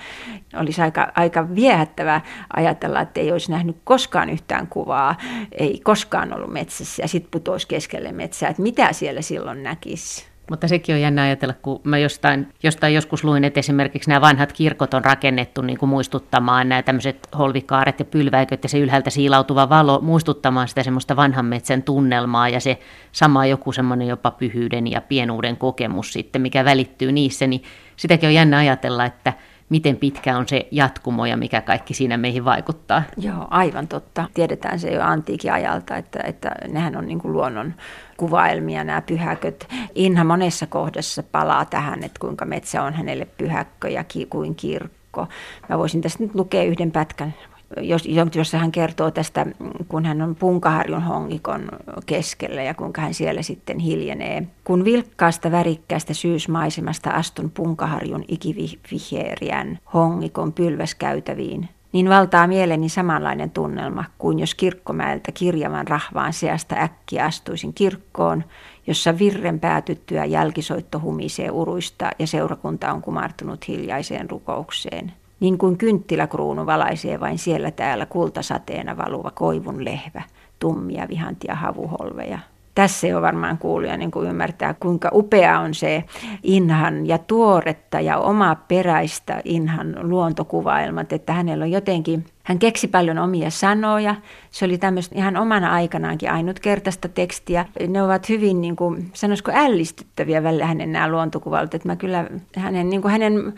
olisi 0.59 0.81
aika, 0.81 1.11
aika 1.15 1.55
viehättävää 1.55 2.21
ajatella, 2.55 3.01
että 3.01 3.19
ei 3.19 3.31
olisi 3.31 3.51
nähnyt 3.51 3.77
koskaan 3.83 4.29
yhtään 4.29 4.67
kuvaa, 4.67 5.15
ei 5.51 5.81
koskaan 5.83 6.33
ollut 6.33 6.53
metsässä 6.53 7.03
ja 7.03 7.07
sitten 7.07 7.31
putoisi 7.31 7.67
keskelle 7.67 8.11
metsää, 8.11 8.49
että 8.49 8.61
mitä 8.61 8.93
siellä 8.93 9.21
silloin 9.21 9.63
näkisi. 9.63 10.35
Mutta 10.49 10.67
sekin 10.67 10.95
on 10.95 11.01
jännä 11.01 11.21
ajatella, 11.21 11.53
kun 11.61 11.81
mä 11.83 11.97
jostain, 11.97 12.47
jostain 12.63 12.93
joskus 12.93 13.23
luin, 13.23 13.43
että 13.43 13.59
esimerkiksi 13.59 14.09
nämä 14.09 14.21
vanhat 14.21 14.53
kirkot 14.53 14.93
on 14.93 15.05
rakennettu 15.05 15.61
niin 15.61 15.77
kuin 15.77 15.89
muistuttamaan 15.89 16.69
nämä 16.69 16.83
tämmöiset 16.83 17.27
holvikaaret 17.38 17.99
ja 17.99 18.05
pylväiköt 18.05 18.63
ja 18.63 18.69
se 18.69 18.79
ylhäältä 18.79 19.09
siilautuva 19.09 19.69
valo 19.69 20.01
muistuttamaan 20.01 20.67
sitä 20.67 20.83
semmoista 20.83 21.15
vanhan 21.15 21.45
metsän 21.45 21.83
tunnelmaa 21.83 22.49
ja 22.49 22.59
se 22.59 22.79
sama 23.11 23.45
joku 23.45 23.71
semmoinen 23.71 24.07
jopa 24.07 24.31
pyhyyden 24.31 24.91
ja 24.91 25.01
pienuuden 25.01 25.57
kokemus 25.57 26.13
sitten, 26.13 26.41
mikä 26.41 26.65
välittyy 26.65 27.11
niissä, 27.11 27.47
niin 27.47 27.63
sitäkin 27.97 28.27
on 28.27 28.34
jännä 28.34 28.58
ajatella, 28.58 29.05
että 29.05 29.34
miten 29.69 29.97
pitkä 29.97 30.38
on 30.38 30.47
se 30.47 30.67
jatkumo 30.71 31.25
ja 31.25 31.38
mikä 31.38 31.62
kaikki 31.62 31.93
siinä 31.93 32.17
meihin 32.17 32.45
vaikuttaa. 32.45 33.03
Joo, 33.17 33.47
aivan 33.49 33.88
totta. 33.88 34.29
Tiedetään 34.34 34.79
se 34.79 34.91
jo 34.91 35.01
antiikin 35.03 35.53
ajalta, 35.53 35.97
että, 35.97 36.19
että 36.23 36.51
nehän 36.67 36.97
on 36.97 37.08
niin 37.08 37.19
kuin 37.19 37.34
luonnon 37.34 37.73
kuvaelmia 38.17 38.84
nämä 38.84 39.01
pyhäköt. 39.01 39.67
Inha 39.95 40.23
monessa 40.23 40.67
kohdassa 40.67 41.23
palaa 41.23 41.65
tähän, 41.65 42.03
että 42.03 42.19
kuinka 42.19 42.45
metsä 42.45 42.84
on 42.84 42.93
hänelle 42.93 43.27
pyhäkkö 43.38 43.89
ja 43.89 44.03
ki, 44.03 44.25
kuin 44.25 44.55
kirkko. 44.55 45.27
Mä 45.69 45.77
voisin 45.77 46.01
tästä 46.01 46.23
nyt 46.23 46.36
lukea 46.36 46.63
yhden 46.63 46.91
pätkän 46.91 47.34
jos, 47.81 48.08
jossa 48.36 48.58
hän 48.58 48.71
kertoo 48.71 49.12
tästä, 49.12 49.45
kun 49.88 50.05
hän 50.05 50.21
on 50.21 50.36
Punkaharjun 50.36 51.03
hongikon 51.03 51.69
keskellä 52.06 52.63
ja 52.63 52.74
kuinka 52.74 53.02
hän 53.02 53.13
siellä 53.13 53.41
sitten 53.41 53.80
hiljenee. 53.80 54.48
Kun 54.63 54.86
vilkkaasta 54.86 55.52
värikkäästä 55.52 56.13
syysmaisemasta 56.13 57.10
astun 57.10 57.52
Punkaharjun 57.52 58.24
ikiviheeriän 58.28 59.80
hongikon 59.94 60.54
pylväskäytäviin, 60.54 61.70
niin 61.91 62.10
valtaa 62.10 62.48
mieleni 62.48 62.89
samanlainen 62.89 63.52
tunnelma 63.52 64.04
kuin 64.18 64.39
jos 64.39 64.56
kirkkomäeltä 64.56 65.32
kirjavan 65.32 65.88
rahvaan 65.88 66.34
seasta 66.34 66.76
äkkiä 66.76 67.26
astuisin 67.26 67.74
kirkkoon, 67.74 68.44
jossa 68.88 69.20
virren 69.20 69.60
päätyttyä 69.60 70.26
jälkisoitto 70.26 71.00
humisee 71.00 71.52
uruista 71.52 72.10
ja 72.20 72.28
seurakunta 72.28 72.94
on 72.94 73.02
kumartunut 73.02 73.68
hiljaiseen 73.68 74.30
rukoukseen– 74.30 75.12
niin 75.39 75.58
kuin 75.58 75.78
kynttiläkruunu 75.78 76.65
valaisee 76.65 77.20
vain 77.20 77.38
siellä 77.38 77.72
täällä 77.72 78.06
kultasateena 78.06 78.98
valuva 78.98 79.32
koivun 79.32 79.86
lehvä, 79.86 80.24
tummia 80.65 81.08
vihantia 81.10 81.56
havuholveja. 81.56 82.39
Tässä 82.75 83.08
jo 83.08 83.21
varmaan 83.21 83.58
kuulija 83.58 83.97
niin 83.97 84.12
kuin 84.12 84.30
ymmärtää, 84.30 84.73
kuinka 84.73 85.10
upea 85.13 85.60
on 85.60 85.73
se 85.73 86.04
Inhan 86.43 87.08
ja 87.08 87.17
tuoretta 87.17 87.99
ja 87.99 88.17
oma 88.17 88.56
peräistä 88.56 89.41
Inhan 89.43 89.95
luontokuvailmat, 90.01 91.13
että 91.13 91.34
hänellä 91.34 91.63
on 91.63 91.71
jotenkin, 91.71 92.25
hän 92.43 92.60
keksi 92.60 92.88
paljon 92.88 93.17
omia 93.17 93.49
sanoja. 93.49 94.15
Se 94.51 94.65
oli 94.65 94.78
tämmöistä 94.78 95.15
ihan 95.15 95.38
omana 95.38 95.73
aikanaankin 95.73 96.32
ainutkertaista 96.32 97.10
tekstiä. 97.10 97.65
Ne 97.88 98.04
ovat 98.04 98.30
hyvin, 98.30 98.62
niin 98.62 98.75
kuin, 98.75 99.10
sanoisiko 99.13 99.51
ällistyttäviä 99.56 100.43
välillä 100.43 100.65
hänen 100.65 100.91
nämä 100.91 101.08
luontokuvat, 101.08 101.73
että 101.73 101.88
mä 101.88 101.95
kyllä 101.95 102.25
hänen, 102.56 102.89
niin 102.89 103.01
kuin 103.01 103.12
hänen 103.12 103.54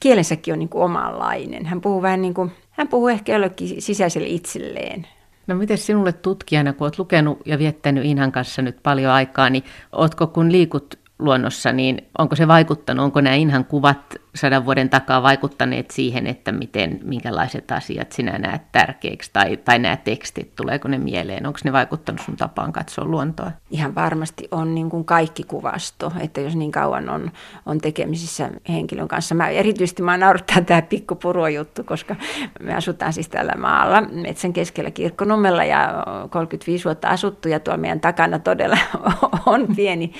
kielensäkin 0.00 0.52
on 0.52 0.58
niin 0.58 0.68
kuin 0.68 0.84
omanlainen. 0.84 1.66
Hän 1.66 1.80
puhuu 1.80 2.02
vähän 2.02 2.22
niin 2.22 2.34
kuin, 2.34 2.52
hän 2.70 2.88
puhuu 2.88 3.08
ehkä 3.08 3.32
jollekin 3.32 3.82
sisäiselle 3.82 4.28
itselleen. 4.28 5.06
No 5.46 5.54
miten 5.54 5.78
sinulle 5.78 6.12
tutkijana, 6.12 6.72
kun 6.72 6.84
olet 6.84 6.98
lukenut 6.98 7.38
ja 7.46 7.58
viettänyt 7.58 8.04
Inhan 8.04 8.32
kanssa 8.32 8.62
nyt 8.62 8.76
paljon 8.82 9.12
aikaa, 9.12 9.50
niin 9.50 9.64
ootko 9.92 10.26
kun 10.26 10.52
liikut 10.52 10.98
luonnossa, 11.18 11.72
niin 11.72 11.98
onko 12.18 12.36
se 12.36 12.48
vaikuttanut, 12.48 13.04
onko 13.04 13.20
nämä 13.20 13.36
Inhan 13.36 13.64
kuvat 13.64 14.16
sadan 14.34 14.64
vuoden 14.64 14.90
takaa 14.90 15.22
vaikuttaneet 15.22 15.90
siihen, 15.90 16.26
että 16.26 16.52
miten, 16.52 17.00
minkälaiset 17.02 17.70
asiat 17.70 18.12
sinä 18.12 18.38
näet 18.38 18.62
tärkeiksi 18.72 19.30
tai, 19.32 19.56
tai 19.56 19.78
nämä 19.78 19.96
tekstit, 19.96 20.56
tuleeko 20.56 20.88
ne 20.88 20.98
mieleen, 20.98 21.46
onko 21.46 21.58
ne 21.64 21.72
vaikuttanut 21.72 22.20
sun 22.20 22.36
tapaan 22.36 22.72
katsoa 22.72 23.04
luontoa? 23.04 23.50
Ihan 23.70 23.94
varmasti 23.94 24.48
on 24.50 24.74
niin 24.74 24.90
kuin 24.90 25.04
kaikki 25.04 25.42
kuvasto, 25.42 26.12
että 26.20 26.40
jos 26.40 26.56
niin 26.56 26.72
kauan 26.72 27.08
on, 27.08 27.30
on 27.66 27.78
tekemisissä 27.78 28.50
henkilön 28.68 29.08
kanssa. 29.08 29.34
Mä 29.34 29.48
erityisesti 29.48 30.02
mä 30.02 30.16
naurattaa 30.16 30.60
tämä 30.60 30.82
pikkupuro 30.82 31.48
juttu, 31.48 31.84
koska 31.84 32.16
me 32.60 32.74
asutaan 32.74 33.12
siis 33.12 33.28
tällä 33.28 33.54
maalla 33.58 34.00
metsän 34.00 34.52
keskellä 34.52 34.90
kirkkonummella 34.90 35.64
ja 35.64 36.04
35 36.30 36.84
vuotta 36.84 37.08
asuttu 37.08 37.48
ja 37.48 37.60
tuolla 37.60 37.80
meidän 37.80 38.00
takana 38.00 38.38
todella 38.38 38.78
on 39.46 39.66
pieni 39.76 40.12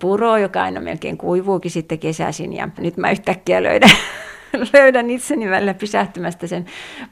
puro, 0.00 0.36
joka 0.36 0.62
aina 0.62 0.80
melkein 0.80 1.18
kuivuukin 1.18 1.70
sitten 1.70 1.98
kesäisin 1.98 2.52
ja 2.52 2.68
nyt 2.78 2.96
mä 2.96 3.10
yhtäkkiä 3.10 3.53
yhtäkkiä 3.54 3.62
löydän, 3.62 3.90
löydän 4.74 5.10
itseni 5.10 5.50
välillä 5.50 5.74
pysähtymästä 5.74 6.46
sen 6.46 6.64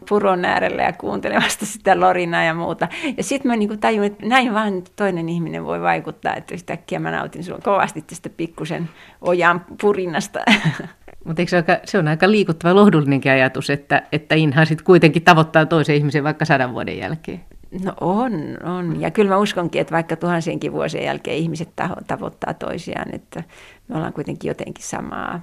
puron 0.08 0.44
äärellä 0.44 0.82
ja 0.82 0.92
kuuntelemasta 0.92 1.66
sitä 1.66 2.00
lorinaa 2.00 2.44
ja 2.44 2.54
muuta. 2.54 2.88
Ja 3.16 3.22
sitten 3.22 3.50
mä 3.50 3.56
niinku 3.56 3.76
tajun, 3.76 4.04
että 4.04 4.26
näin 4.26 4.54
vaan 4.54 4.82
toinen 4.96 5.28
ihminen 5.28 5.64
voi 5.64 5.80
vaikuttaa, 5.80 6.36
että 6.36 6.54
yhtäkkiä 6.54 6.98
mä 6.98 7.10
nautin 7.10 7.44
sun 7.44 7.62
kovasti 7.62 8.02
tästä 8.02 8.28
pikkusen 8.28 8.88
ojan 9.20 9.64
purinnasta. 9.80 10.40
Mutta 11.24 11.42
se, 11.46 11.56
aika, 11.56 11.78
se 11.84 11.98
on 11.98 12.08
aika 12.08 12.30
liikuttava 12.30 12.74
lohdullinenkin 12.74 13.32
ajatus, 13.32 13.70
että, 13.70 14.02
että 14.12 14.34
Inha 14.34 14.64
sitten 14.64 14.84
kuitenkin 14.84 15.22
tavoittaa 15.22 15.66
toisen 15.66 15.96
ihmisen 15.96 16.24
vaikka 16.24 16.44
sadan 16.44 16.72
vuoden 16.72 16.98
jälkeen. 16.98 17.40
No 17.84 17.92
on, 18.00 18.32
on. 18.64 19.00
Ja 19.00 19.10
kyllä 19.10 19.30
mä 19.30 19.38
uskonkin, 19.38 19.80
että 19.80 19.94
vaikka 19.94 20.16
tuhansienkin 20.16 20.72
vuosien 20.72 21.04
jälkeen 21.04 21.36
ihmiset 21.36 21.68
tavoittaa 22.06 22.54
toisiaan, 22.54 23.14
että 23.14 23.42
me 23.88 23.96
ollaan 23.96 24.12
kuitenkin 24.12 24.48
jotenkin 24.48 24.84
samaa. 24.84 25.40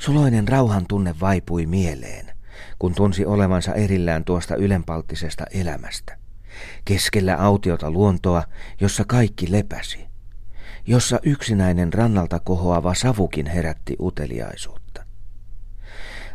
Suloinen 0.00 0.48
rauhan 0.48 0.86
tunne 0.88 1.14
vaipui 1.20 1.66
mieleen, 1.66 2.36
kun 2.78 2.94
tunsi 2.94 3.24
olevansa 3.24 3.74
erillään 3.74 4.24
tuosta 4.24 4.56
ylenpalttisesta 4.56 5.44
elämästä. 5.50 6.16
Keskellä 6.84 7.36
autiota 7.36 7.90
luontoa, 7.90 8.44
jossa 8.80 9.04
kaikki 9.04 9.52
lepäsi. 9.52 10.06
Jossa 10.86 11.20
yksinäinen 11.22 11.92
rannalta 11.92 12.38
kohoava 12.38 12.94
savukin 12.94 13.46
herätti 13.46 13.96
uteliaisuutta. 14.00 15.04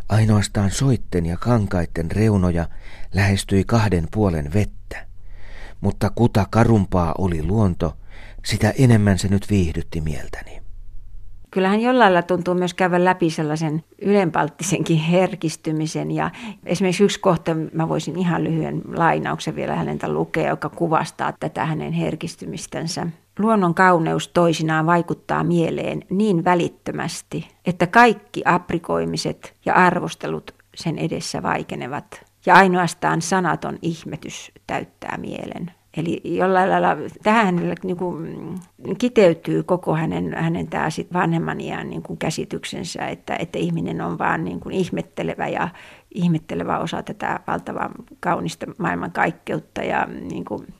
Ainoastaan 0.09 0.71
soitten 0.71 1.25
ja 1.25 1.37
kankaitten 1.37 2.11
reunoja 2.11 2.67
lähestyi 3.13 3.63
kahden 3.63 4.07
puolen 4.11 4.53
vettä, 4.53 5.07
mutta 5.81 6.09
kuta 6.09 6.47
karumpaa 6.49 7.15
oli 7.17 7.43
luonto, 7.43 7.97
sitä 8.45 8.73
enemmän 8.77 9.19
se 9.19 9.27
nyt 9.27 9.49
viihdytti 9.49 10.01
mieltäni 10.01 10.64
kyllähän 11.55 11.81
jollain 11.81 11.99
lailla 11.99 12.27
tuntuu 12.27 12.53
myös 12.53 12.73
käydä 12.73 13.03
läpi 13.03 13.29
sellaisen 13.29 13.83
ylenpalttisenkin 14.01 14.97
herkistymisen. 14.97 16.11
Ja 16.11 16.31
esimerkiksi 16.65 17.03
yksi 17.03 17.19
kohta, 17.19 17.55
mä 17.73 17.89
voisin 17.89 18.19
ihan 18.19 18.43
lyhyen 18.43 18.81
lainauksen 18.95 19.55
vielä 19.55 19.75
häneltä 19.75 20.13
lukea, 20.13 20.49
joka 20.49 20.69
kuvastaa 20.69 21.33
tätä 21.39 21.65
hänen 21.65 21.93
herkistymistänsä. 21.93 23.07
Luonnon 23.39 23.73
kauneus 23.73 24.27
toisinaan 24.27 24.85
vaikuttaa 24.85 25.43
mieleen 25.43 26.03
niin 26.09 26.45
välittömästi, 26.45 27.47
että 27.65 27.87
kaikki 27.87 28.41
aprikoimiset 28.45 29.53
ja 29.65 29.73
arvostelut 29.73 30.55
sen 30.75 30.97
edessä 30.97 31.43
vaikenevat. 31.43 32.25
Ja 32.45 32.55
ainoastaan 32.55 33.21
sanaton 33.21 33.79
ihmetys 33.81 34.51
täyttää 34.67 35.17
mielen. 35.17 35.71
Eli 35.97 36.21
jollain 36.23 36.69
lailla 36.69 36.97
tähän 37.23 37.75
niin 37.83 37.97
kuin 37.97 38.55
kiteytyy 38.97 39.63
koko 39.63 39.95
hänen, 39.95 40.33
hänen 40.37 40.67
tämä 40.67 40.89
sit 40.89 41.13
vanhemman 41.13 41.61
iän 41.61 41.89
niin 41.89 42.01
kuin 42.01 42.17
käsityksensä, 42.17 43.07
että, 43.07 43.35
että 43.35 43.59
ihminen 43.59 44.01
on 44.01 44.17
vaan 44.17 44.43
niin 44.43 44.59
kuin 44.59 44.75
ihmettelevä 44.75 45.47
ja 45.47 45.69
ihmettelevä 46.15 46.79
osa 46.79 47.03
tätä 47.03 47.39
valtavaa 47.47 47.89
kaunista 48.19 48.65
maailmankaikkeutta. 48.77 49.83
Ja 49.83 50.07
niin 50.31 50.45
kuin 50.45 50.73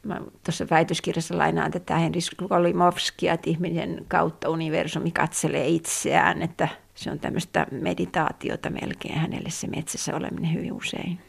tuossa 0.45 0.65
väitöskirjassa 0.69 1.37
lainaan 1.37 1.71
tätä 1.71 1.97
Henri 1.97 2.19
Kolimovskia, 2.49 3.33
että 3.33 3.49
ihminen 3.49 4.05
kautta 4.07 4.49
universumi 4.49 5.11
katselee 5.11 5.67
itseään, 5.67 6.41
että 6.41 6.67
se 6.95 7.11
on 7.11 7.19
tämmöistä 7.19 7.67
meditaatiota 7.71 8.69
melkein 8.69 9.19
hänelle 9.19 9.49
se 9.49 9.67
metsässä 9.67 10.15
oleminen 10.15 10.53
hyvin 10.53 10.73
usein. 10.73 11.19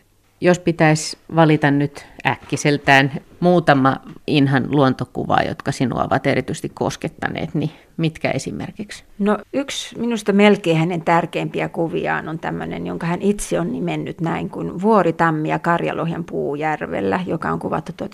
Jos 0.40 0.58
pitäisi 0.58 1.18
valita 1.34 1.70
nyt 1.70 2.06
äkkiseltään 2.26 3.12
muutama 3.40 3.96
Inhan 4.26 4.66
luontokuva, 4.70 5.38
jotka 5.48 5.72
sinua 5.72 6.04
ovat 6.04 6.26
erityisesti 6.26 6.68
koskettaneet, 6.68 7.54
niin 7.54 7.70
mitkä 7.96 8.30
esimerkiksi? 8.30 9.04
No 9.18 9.38
yksi 9.52 9.98
minusta 9.98 10.32
melkein 10.32 10.76
hänen 10.76 11.02
tärkeimpiä 11.02 11.68
kuviaan 11.68 12.28
on 12.28 12.38
tämmöinen, 12.38 12.86
jonka 12.86 13.06
hän 13.06 13.22
itse 13.22 13.60
on 13.60 13.72
nimennyt 13.72 14.20
näin 14.20 14.50
kuin 14.50 14.82
Vuoritammi 14.82 15.48
ja 15.48 15.58
Karjalohjan 15.58 16.24
puujärvellä, 16.24 17.20
joka 17.26 17.50
on 17.50 17.58
kuvattu 17.58 17.92
1903-1904 18.02 18.06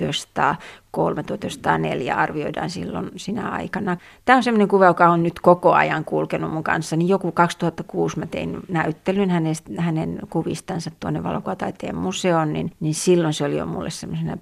arvioidaan 2.17 2.71
silloin 2.71 3.11
sinä 3.17 3.49
aikana. 3.49 3.97
Tämä 4.25 4.37
on 4.37 4.43
semmoinen 4.43 4.69
kuva, 4.69 4.87
joka 4.87 5.09
on 5.09 5.23
nyt 5.23 5.41
koko 5.41 5.73
ajan 5.73 6.05
kulkenut 6.05 6.53
mun 6.53 6.65
kanssa. 6.65 6.97
Niin 6.97 7.09
joku 7.09 7.33
2006 7.33 8.19
mä 8.19 8.27
tein 8.27 8.61
näyttelyn 8.69 9.31
hänestä, 9.31 9.71
hänen 9.79 10.19
kuvistansa 10.31 10.91
tuonne 11.01 11.23
valokuvataiteen 11.23 11.97
museoon, 11.97 12.53
niin, 12.53 12.73
niin 12.81 12.95
silloin 12.95 13.35
se 13.35 13.45
oli 13.45 13.59
jo 13.59 13.67
mulle 13.67 13.91
semmoisena 13.91 14.37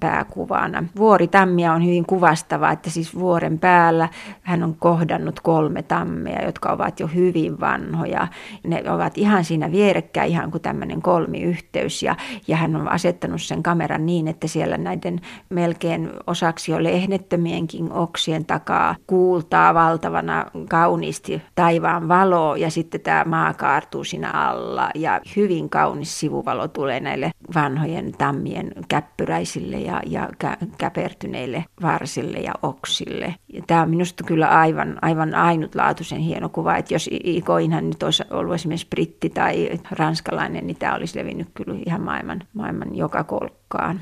pääkuvana. 0.71 0.89
Vuoritammia 0.97 1.73
on 1.73 1.85
hyvin 1.85 2.07
kuvastava, 2.07 2.71
että 2.71 2.91
siis 2.91 3.19
vuoren 3.19 3.59
päällä 3.59 4.09
hän 4.43 4.63
on 4.63 4.77
kohdannut 4.79 5.41
kolme 5.41 5.83
tammea, 5.83 6.45
jotka 6.45 6.73
ovat 6.73 7.01
jo 7.01 7.07
hyvin 7.07 7.61
vanhoja. 7.61 8.29
Ne 8.67 8.91
ovat 8.91 9.19
ihan 9.19 9.45
siinä 9.45 9.73
vierekkäin, 9.73 10.31
ihan 10.31 10.51
kuin 10.51 10.63
tämmöinen 10.63 11.03
kolmiyhteys. 11.03 12.03
Ja, 12.03 12.17
ja 12.49 12.57
hän 12.57 12.77
on 12.77 12.89
asettanut 12.89 13.43
sen 13.43 13.63
kameran 13.63 14.07
niin, 14.07 14.29
että 14.29 14.49
siellä 14.49 14.79
näiden 14.79 15.21
melkein 15.49 16.11
osaksi 16.27 16.73
jo 16.73 16.83
lehdettömienkin 16.83 17.93
oksien 17.93 18.45
takaa 18.45 18.95
kuultaa 19.07 19.75
valtavana 19.75 20.47
kauniisti 20.69 21.43
taivaan 21.55 22.09
valo 22.09 22.57
ja 22.57 22.71
sitten 22.71 23.01
tämä 23.01 23.25
maa 23.25 23.55
kaartuu 23.55 24.05
siinä 24.05 24.31
alla 24.31 24.91
ja 24.95 25.21
hyvin 25.37 25.71
kaunis 25.71 26.21
sivuvalo 26.21 26.69
tulee 26.69 27.01
näille 27.01 27.31
vanhojen 27.55 28.13
tammien 28.19 28.73
käppyräisille 28.89 29.77
ja, 29.77 30.03
ja 30.07 30.29
käpertyneille 30.79 31.65
varsille 31.83 32.39
ja 32.39 32.53
oksille. 32.63 33.35
Ja 33.53 33.63
tämä 33.67 33.83
on 33.83 33.91
minusta 33.91 34.25
kyllä 34.25 34.49
aivan, 34.49 34.99
aivan 35.03 35.35
ainutlaatuisen 35.35 36.19
hieno 36.19 36.49
kuva, 36.49 36.77
että 36.77 36.95
jos 36.95 37.09
Ikoinhan 37.13 37.91
nyt 37.91 38.03
olisi 38.03 38.23
ollut 38.31 38.55
esimerkiksi 38.55 38.87
britti 38.91 39.31
tai 39.31 39.71
ranskalainen, 39.91 40.67
niin 40.67 40.77
tämä 40.77 40.95
olisi 40.95 41.19
levinnyt 41.19 41.49
kyllä 41.55 41.75
ihan 41.87 42.01
maailman, 42.01 42.41
maailman 42.55 42.97
joka 42.97 43.25
kolkkaan. 43.25 44.01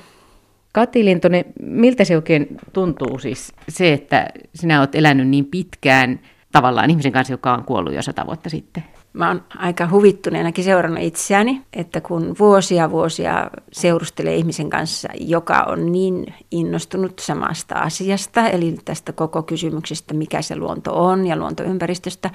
Kati 0.72 1.04
Lintonen, 1.04 1.44
miltä 1.60 2.04
se 2.04 2.16
oikein 2.16 2.46
tuntuu 2.72 3.18
siis 3.18 3.52
se, 3.68 3.92
että 3.92 4.28
sinä 4.54 4.78
olet 4.78 4.94
elänyt 4.94 5.28
niin 5.28 5.44
pitkään 5.44 6.20
tavallaan 6.52 6.90
ihmisen 6.90 7.12
kanssa, 7.12 7.32
joka 7.32 7.54
on 7.54 7.64
kuollut 7.64 7.94
jo 7.94 8.02
sata 8.02 8.26
vuotta 8.26 8.50
sitten? 8.50 8.84
Mä 9.18 9.28
oon 9.28 9.42
aika 9.56 9.88
huvittuneenakin 9.90 10.64
seurannut 10.64 11.02
itseäni, 11.02 11.62
että 11.72 12.00
kun 12.00 12.36
vuosia 12.38 12.90
vuosia 12.90 13.50
seurustelee 13.72 14.36
ihmisen 14.36 14.70
kanssa, 14.70 15.08
joka 15.20 15.62
on 15.68 15.92
niin 15.92 16.34
innostunut 16.50 17.18
samasta 17.18 17.74
asiasta, 17.74 18.48
eli 18.48 18.76
tästä 18.84 19.12
koko 19.12 19.42
kysymyksestä, 19.42 20.14
mikä 20.14 20.42
se 20.42 20.56
luonto 20.56 21.04
on 21.06 21.26
ja 21.26 21.36
luontoympäristöstä, 21.36 22.30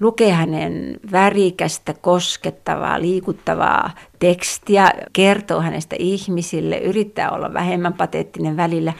lukee 0.00 0.32
hänen 0.32 1.00
värikästä, 1.12 1.94
koskettavaa, 1.94 3.00
liikuttavaa 3.00 3.90
tekstiä, 4.20 4.92
kertoo 5.12 5.60
hänestä 5.60 5.96
ihmisille, 5.98 6.78
yrittää 6.78 7.30
olla 7.30 7.54
vähemmän 7.54 7.92
pateettinen 7.92 8.56
välillä. 8.56 8.92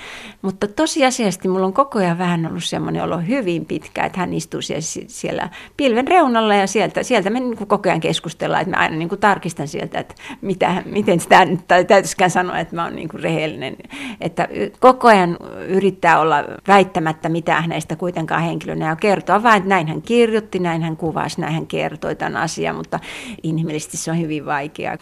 Mutta 0.43 0.69
tosiasiallisesti 0.69 1.49
mulla 1.49 1.67
on 1.67 1.73
koko 1.73 1.99
ajan 1.99 2.19
vähän 2.19 2.47
ollut 2.47 2.65
semmoinen 2.65 3.03
olo 3.03 3.19
hyvin 3.19 3.65
pitkä, 3.65 4.05
että 4.05 4.21
hän 4.21 4.35
istuu 4.35 4.63
siellä, 4.63 4.83
siellä 5.07 5.49
pilven 5.77 6.09
reunalla 6.09 6.55
ja 6.55 6.67
sieltä, 6.67 7.03
sieltä 7.03 7.31
me 7.31 7.41
niin 7.41 7.67
koko 7.67 7.89
ajan 7.89 8.01
keskustellaan, 8.01 8.63
että 8.63 8.77
mä 8.77 8.83
aina 8.83 8.97
niin 8.97 9.09
tarkistan 9.09 9.69
sieltä, 9.69 9.99
että 9.99 10.15
mitä, 10.41 10.83
miten 10.87 11.21
sitä 11.21 11.45
nyt 11.45 11.61
täytyisikään 11.69 12.31
sanoa, 12.31 12.59
että 12.59 12.77
mä 12.77 12.85
oon 12.85 12.97
niin 12.97 13.09
rehellinen. 13.15 13.77
Että 14.21 14.49
koko 14.79 15.09
ajan 15.09 15.37
yrittää 15.69 16.21
olla 16.21 16.37
väittämättä 16.69 17.29
mitään 17.29 17.63
hänestä 17.63 17.97
kuitenkaan 17.97 18.43
henkilönä 18.43 18.89
ja 18.89 18.97
kertoa 18.97 19.43
vain, 19.43 19.57
että 19.57 19.69
näin 19.69 19.89
hän 19.89 20.03
kirjoitti, 20.03 20.59
näin 20.59 20.83
hän 20.83 20.97
kuvasi, 20.97 21.41
näin 21.41 21.55
hän 21.55 21.67
kertoi 21.67 22.17
tämän 22.17 22.37
asian, 22.37 22.77
mutta 22.77 23.01
inhimillisesti 23.43 23.97
se 23.97 24.11
on 24.11 24.21
hyvin 24.21 24.47
vaikeaa. 24.47 24.97